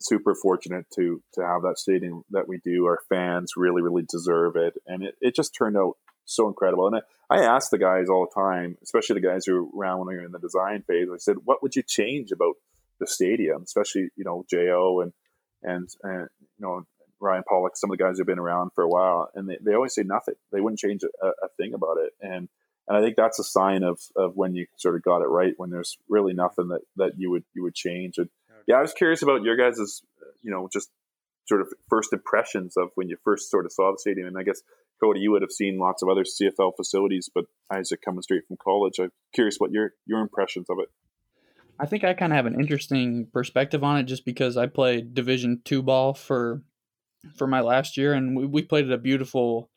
[0.00, 2.86] super fortunate to to have that stadium that we do.
[2.86, 5.94] Our fans really, really deserve it, and it, it just turned out
[6.24, 6.86] so incredible.
[6.86, 6.96] And
[7.30, 10.08] I, I ask the guys all the time, especially the guys who are around when
[10.08, 11.08] they're in the design phase.
[11.12, 12.54] I said, "What would you change about
[13.00, 15.12] the stadium?" Especially you know Jo and
[15.62, 16.86] and and you know
[17.20, 19.74] Ryan Pollock, some of the guys who've been around for a while, and they, they
[19.74, 20.34] always say nothing.
[20.52, 22.48] They wouldn't change a, a thing about it, and
[22.86, 25.54] and I think that's a sign of, of when you sort of got it right.
[25.56, 28.18] When there's really nothing that, that you would you would change.
[28.18, 28.28] And
[28.66, 30.90] yeah, I was curious about your guys' uh, you know just
[31.46, 34.28] sort of first impressions of when you first sort of saw the stadium.
[34.28, 34.62] And I guess
[35.04, 38.56] Cody, you would have seen lots of other CFL facilities, but Isaac coming straight from
[38.62, 40.88] college, I'm curious what your your impressions of it.
[41.78, 45.14] I think I kind of have an interesting perspective on it, just because I played
[45.14, 46.62] Division two ball for
[47.36, 49.70] for my last year, and we, we played at a beautiful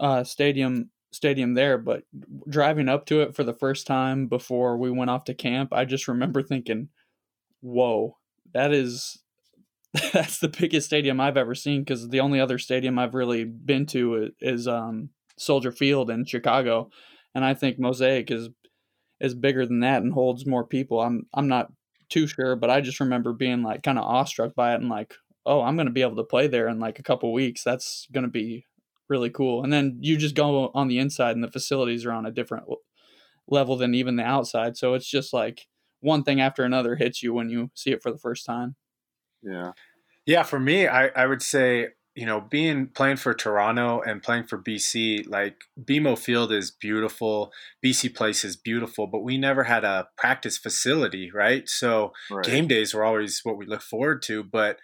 [0.00, 2.02] uh, stadium stadium there, but
[2.48, 5.84] driving up to it for the first time before we went off to camp, I
[5.84, 6.88] just remember thinking,
[7.60, 8.16] "Whoa,
[8.52, 9.22] that is
[10.12, 13.86] that's the biggest stadium I've ever seen." Because the only other stadium I've really been
[13.86, 16.90] to is um, Soldier Field in Chicago,
[17.34, 18.48] and I think Mosaic is
[19.20, 21.00] is bigger than that and holds more people.
[21.00, 21.72] I'm I'm not
[22.08, 25.14] too sure, but I just remember being like kind of awestruck by it and like,
[25.44, 27.62] oh, I'm gonna be able to play there in like a couple weeks.
[27.64, 28.66] That's gonna be
[29.08, 29.62] really cool.
[29.62, 32.66] And then you just go on the inside, and the facilities are on a different
[33.48, 34.76] level than even the outside.
[34.76, 35.66] So it's just like
[36.00, 38.76] one thing after another hits you when you see it for the first time.
[39.42, 39.72] Yeah.
[40.26, 40.42] Yeah.
[40.42, 44.56] For me, I, I would say you know, being playing for Toronto and playing for
[44.56, 47.52] BC, like BMO Field is beautiful,
[47.84, 51.68] BC Place is beautiful, but we never had a practice facility, right?
[51.68, 52.44] So right.
[52.44, 54.78] game days were always what we look forward to, but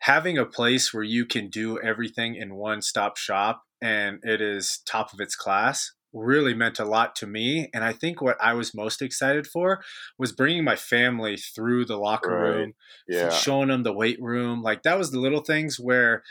[0.00, 4.82] having a place where you can do everything in one stop shop and it is
[4.84, 7.68] top of its class really meant a lot to me.
[7.74, 9.82] And I think what I was most excited for
[10.18, 12.48] was bringing my family through the locker right.
[12.48, 12.72] room,
[13.08, 13.30] yeah.
[13.30, 14.62] showing them the weight room.
[14.62, 16.22] Like that was the little things where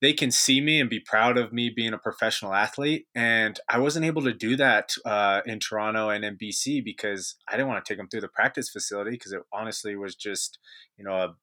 [0.00, 3.06] they can see me and be proud of me being a professional athlete.
[3.14, 7.52] And I wasn't able to do that uh, in Toronto and in BC because I
[7.52, 10.58] didn't want to take them through the practice facility because it honestly was just,
[10.96, 11.34] you know, a,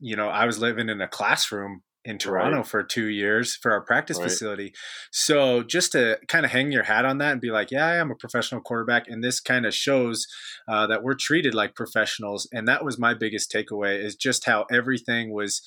[0.00, 2.66] you know, I was living in a classroom in Toronto right.
[2.66, 4.28] for two years for our practice right.
[4.28, 4.72] facility.
[5.10, 7.96] So just to kind of hang your hat on that and be like, yeah, I
[7.96, 10.26] am a professional quarterback, and this kind of shows
[10.68, 12.48] uh, that we're treated like professionals.
[12.52, 15.62] And that was my biggest takeaway is just how everything was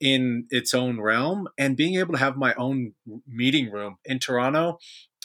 [0.00, 2.92] in its own realm and being able to have my own
[3.26, 4.78] meeting room in Toronto.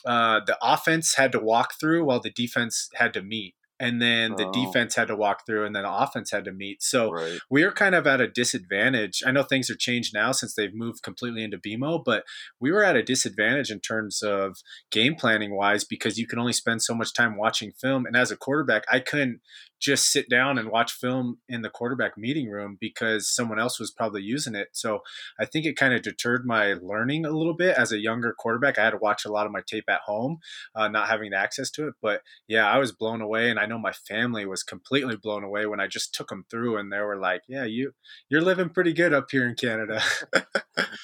[0.06, 4.36] Uh, the offense had to walk through while the defense had to meet and then
[4.36, 4.52] the oh.
[4.52, 7.40] defense had to walk through and then the offense had to meet so right.
[7.50, 10.74] we are kind of at a disadvantage i know things are changed now since they've
[10.74, 12.24] moved completely into bmo but
[12.60, 14.58] we were at a disadvantage in terms of
[14.92, 18.32] game planning wise because you can only spend so much time watching film and as
[18.32, 19.42] a quarterback i couldn't
[19.82, 23.92] just sit down and watch film in the quarterback meeting room because someone else was
[23.92, 24.70] probably using it.
[24.74, 25.00] So
[25.40, 28.78] I think it kind of deterred my learning a little bit as a younger quarterback.
[28.78, 30.38] I had to watch a lot of my tape at home,
[30.76, 31.96] uh, not having access to it.
[32.02, 35.66] But yeah, I was blown away, and I know my family was completely blown away
[35.66, 37.94] when I just took them through, and they were like, "Yeah, you
[38.30, 40.02] you're living pretty good up here in Canada."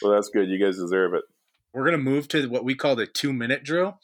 [0.01, 0.49] well, that's good.
[0.49, 1.23] You guys deserve it.
[1.73, 3.99] We're gonna move to what we call the two minute drill.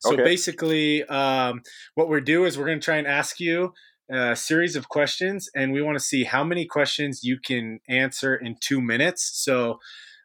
[0.00, 0.22] So okay.
[0.22, 1.62] basically, um,
[1.94, 3.72] what we're do is we're going to try and ask you
[4.10, 8.34] a series of questions, and we want to see how many questions you can answer
[8.34, 9.30] in two minutes.
[9.34, 9.78] So,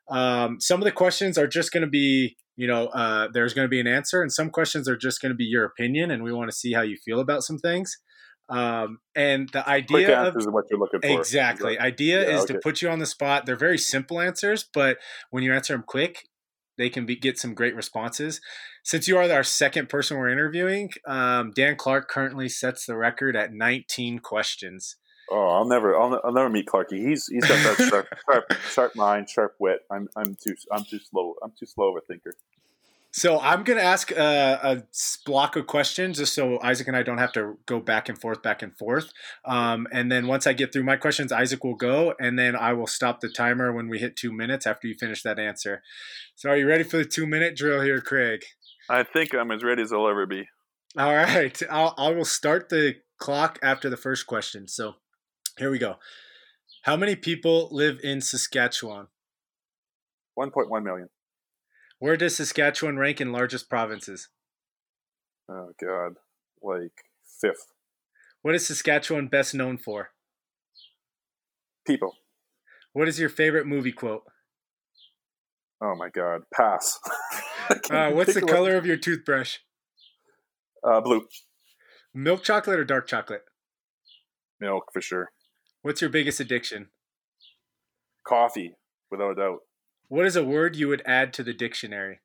[0.10, 3.66] um, some of the questions are just going to be, you know, uh, there's going
[3.66, 6.24] to be an answer, and some questions are just going to be your opinion, and
[6.24, 7.98] we want to see how you feel about some things.
[8.50, 11.20] Um, and the idea of what you're looking for.
[11.20, 11.80] Exactly.
[11.80, 12.54] Idea yeah, is okay.
[12.54, 13.46] to put you on the spot.
[13.46, 14.98] They're very simple answers, but
[15.30, 16.28] when you answer them quick,
[16.78, 18.42] they can be, get some great responses.
[18.84, 23.36] Since you are our second person we're interviewing, um, Dan Clark currently sets the record
[23.36, 24.98] at 19 questions.
[25.32, 27.00] Oh, I'll never, I'll, I'll never meet Clarky.
[27.08, 29.80] He's he's got that sharp, sharp, sharp mind, sharp wit.
[29.90, 31.36] I'm I'm too I'm too slow.
[31.42, 32.36] I'm too slow of a thinker.
[33.16, 34.84] So I'm going to ask a, a,
[35.24, 38.42] block of questions just so Isaac and I don't have to go back and forth,
[38.42, 39.14] back and forth.
[39.46, 42.74] Um, and then once I get through my questions, Isaac will go, and then I
[42.74, 45.84] will stop the timer when we hit two minutes after you finish that answer.
[46.36, 48.46] So are you ready for the two minute drill here, Craig?
[48.90, 50.48] I think I'm as ready as I'll ever be.
[50.98, 51.60] All right.
[51.70, 54.68] I'll, I will start the clock after the first question.
[54.68, 54.96] So
[55.58, 55.96] here we go.
[56.84, 59.08] How many people live in Saskatchewan?
[60.38, 61.10] 1.1 million.
[62.00, 64.30] Where does Saskatchewan rank in largest provinces?
[65.50, 66.16] Oh God,
[66.62, 67.06] like
[67.40, 67.68] fifth.
[68.42, 70.10] What is Saskatchewan best known for?
[71.88, 72.16] People.
[72.92, 74.24] What is your favorite movie quote?
[75.82, 77.00] Oh my God, pass.
[77.90, 79.58] uh, what's the color of your toothbrush?
[80.84, 81.28] Uh, blue.
[82.14, 83.44] Milk chocolate or dark chocolate?
[84.60, 85.32] Milk for sure.
[85.82, 86.88] What's your biggest addiction?
[88.26, 88.76] Coffee,
[89.12, 89.60] without a doubt.
[90.08, 92.20] What is a word you would add to the dictionary?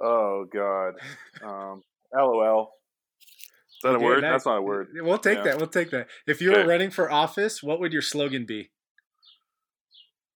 [0.00, 0.94] Oh God.
[1.42, 1.82] Um,
[2.14, 2.72] LOL.
[3.20, 4.22] Is that a word?
[4.22, 4.88] That, That's not a word.
[4.94, 5.44] We'll take yeah.
[5.44, 5.58] that.
[5.58, 6.08] We'll take that.
[6.26, 6.62] If you okay.
[6.62, 8.70] were running for office, what would your slogan be?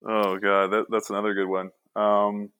[0.07, 1.71] Oh God, that, that's another good one.
[1.95, 2.51] Um,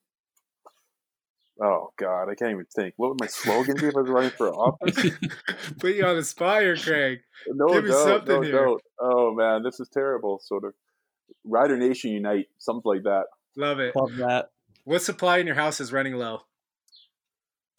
[1.61, 2.93] oh God, I can't even think.
[2.97, 5.11] What would my slogan be if I was running for office?
[5.79, 7.19] Put you on the spot here, Craig.
[7.47, 8.77] No, Give me something no, here.
[8.99, 10.39] Oh man, this is terrible.
[10.43, 10.73] Sort of.
[11.43, 13.23] Rider Nation Unite, something like that.
[13.55, 13.95] Love it.
[13.95, 14.49] Love that.
[14.83, 16.41] What supply in your house is running low?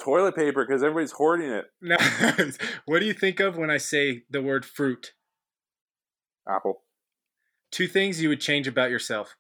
[0.01, 2.59] Toilet paper because everybody's hoarding it.
[2.87, 5.13] what do you think of when I say the word fruit?
[6.49, 6.83] Apple.
[7.71, 9.37] Two things you would change about yourself.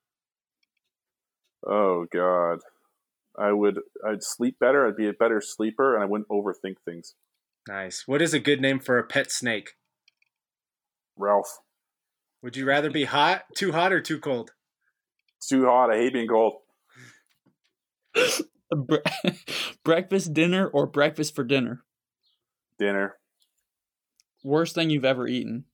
[1.66, 2.61] Oh God,
[3.38, 3.80] I would.
[4.06, 4.86] I'd sleep better.
[4.86, 7.14] I'd be a better sleeper, and I wouldn't overthink things.
[7.68, 8.04] Nice.
[8.06, 9.70] What is a good name for a pet snake?
[11.16, 11.58] Ralph.
[12.42, 14.50] Would you rather be hot, too hot, or too cold?
[15.48, 15.90] Too hot.
[15.90, 16.54] I hate being cold.
[19.84, 21.84] breakfast, dinner, or breakfast for dinner?
[22.78, 23.16] Dinner.
[24.44, 25.64] Worst thing you've ever eaten?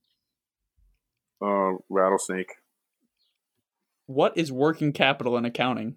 [1.40, 2.54] Uh, rattlesnake.
[4.06, 5.96] What is working capital in accounting?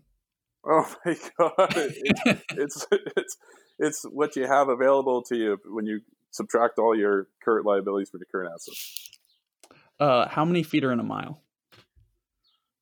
[0.66, 1.74] Oh my god!
[1.76, 3.38] It's, it's it's
[3.80, 6.02] it's what you have available to you when you
[6.32, 9.10] subtract all your current liabilities from your current assets.
[10.00, 11.42] Uh, how many feet are in a mile?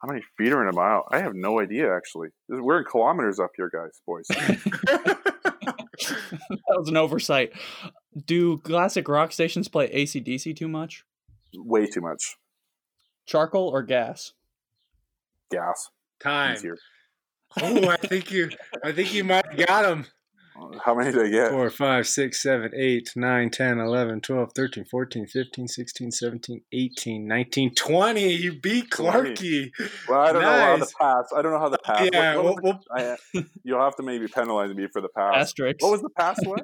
[0.02, 1.06] How many feet are in a mile?
[1.12, 1.94] I have no idea.
[1.94, 4.28] Actually, we're in kilometers up here, guys, boys.
[4.28, 5.18] that
[6.70, 7.52] was an oversight.
[8.26, 11.04] Do classic rock stations play ACDC too much?
[11.54, 12.38] Way too much.
[13.26, 14.32] Charcoal or gas?
[15.52, 15.90] Gas.
[16.22, 16.56] Time.
[16.56, 16.78] Easier.
[17.62, 18.50] Oh, I think you.
[18.84, 20.06] I think you might have got him.
[20.84, 21.52] How many did I get?
[21.52, 27.28] 4, 5, 6, 7, 8, 9, 10, 11, 12, 13, 14, 15, 16, 17, 18,
[27.28, 28.34] 19, 20.
[28.34, 29.72] You beat Clarky.
[30.08, 30.44] Well, I don't nice.
[30.44, 31.30] know how the pass.
[31.36, 32.10] I don't know how the pass.
[32.12, 33.18] Yeah, what, what we'll, I,
[33.64, 35.34] you'll have to maybe penalize me for the pass.
[35.36, 35.82] Asterisk.
[35.82, 36.60] What was the pass one?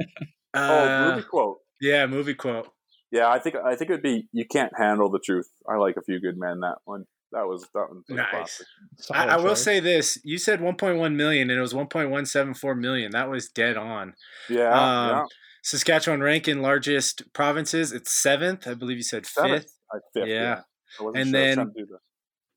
[0.54, 1.58] Oh, uh, oh, movie quote.
[1.82, 2.68] Yeah, movie quote.
[3.12, 5.50] Yeah, I think I think it'd be you can't handle the truth.
[5.70, 7.06] I like a few good men that one
[7.36, 8.64] that was that was nice.
[9.12, 13.12] I, I, will say this: you said 1.1 million, and it was 1.174 million.
[13.12, 14.14] That was dead on.
[14.50, 15.26] Yeah, um, yeah.
[15.64, 17.92] Saskatchewan ranking largest provinces.
[17.92, 18.98] It's seventh, I believe.
[18.98, 19.64] You said seventh.
[19.64, 20.04] fifth.
[20.14, 20.62] fifth yeah,
[21.00, 21.08] yeah.
[21.14, 21.74] and sure then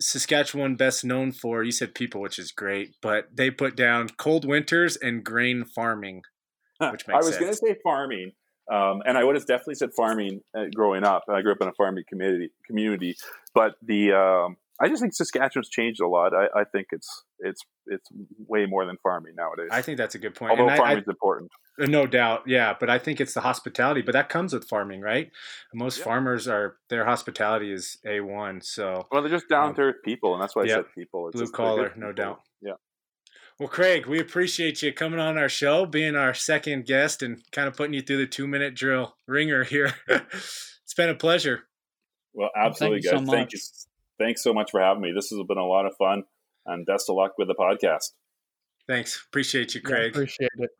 [0.00, 4.46] Saskatchewan best known for you said people, which is great, but they put down cold
[4.46, 6.22] winters and grain farming,
[6.80, 8.32] which makes I was going to say farming.
[8.70, 11.24] Um, and I would have definitely said farming uh, growing up.
[11.28, 13.16] I grew up in a farming community, community,
[13.54, 16.32] but the um, I just think Saskatchewan's changed a lot.
[16.34, 18.08] I, I, think it's it's it's
[18.46, 19.70] way more than farming nowadays.
[19.72, 20.52] I think that's a good point.
[20.52, 21.50] Although farming is important,
[21.80, 22.74] uh, no doubt, yeah.
[22.78, 24.02] But I think it's the hospitality.
[24.02, 25.30] But that comes with farming, right?
[25.74, 26.04] Most yeah.
[26.04, 28.60] farmers are their hospitality is a one.
[28.60, 31.28] So well, they're just down to earth um, people, and that's why I said people.
[31.28, 32.40] It's Blue collar, no doubt.
[32.60, 32.74] Yeah.
[33.58, 37.66] Well, Craig, we appreciate you coming on our show, being our second guest, and kind
[37.66, 39.94] of putting you through the two minute drill ringer here.
[40.08, 41.64] it's been a pleasure.
[42.32, 43.26] Well, absolutely, Thank guys.
[43.26, 43.58] So Thank you
[44.18, 45.12] thanks so much for having me.
[45.14, 46.24] This has been a lot of fun,
[46.66, 48.12] and best of luck with the podcast.
[48.86, 49.22] Thanks.
[49.28, 50.02] Appreciate you, Craig.
[50.02, 50.70] Yeah, appreciate it.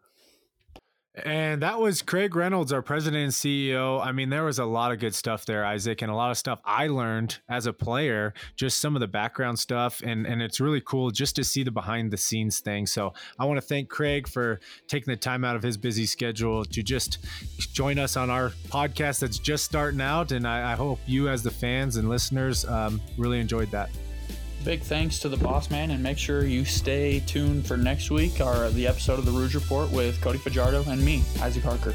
[1.25, 4.05] And that was Craig Reynolds, our president and CEO.
[4.05, 6.39] I mean, there was a lot of good stuff there, Isaac, and a lot of
[6.39, 10.01] stuff I learned as a player, just some of the background stuff.
[10.05, 12.87] And, and it's really cool just to see the behind the scenes thing.
[12.87, 16.65] So I want to thank Craig for taking the time out of his busy schedule
[16.65, 17.19] to just
[17.73, 20.33] join us on our podcast that's just starting out.
[20.33, 23.91] And I, I hope you, as the fans and listeners, um, really enjoyed that
[24.69, 28.39] big thanks to the boss man, and make sure you stay tuned for next week,
[28.39, 31.95] or the episode of the Rouge Report with Cody Fajardo and me, Isaac Harker.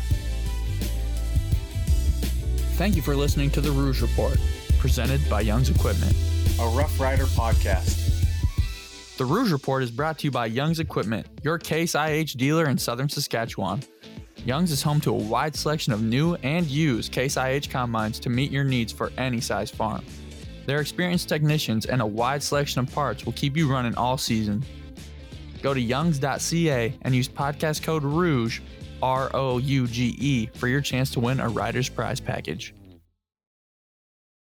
[2.75, 4.39] Thank you for listening to the Rouge Report,
[4.79, 6.15] presented by Young's Equipment,
[6.59, 7.99] a Rough Rider podcast.
[9.17, 12.79] The Rouge Report is brought to you by Young's Equipment, your Case IH dealer in
[12.79, 13.83] southern Saskatchewan.
[14.45, 18.31] Young's is home to a wide selection of new and used Case IH combines to
[18.31, 20.03] meet your needs for any size farm.
[20.65, 24.63] Their experienced technicians and a wide selection of parts will keep you running all season.
[25.61, 28.61] Go to youngs.ca and use podcast code ROUGE,
[29.01, 32.73] R O U G E, for your chance to win a Rider's Prize package.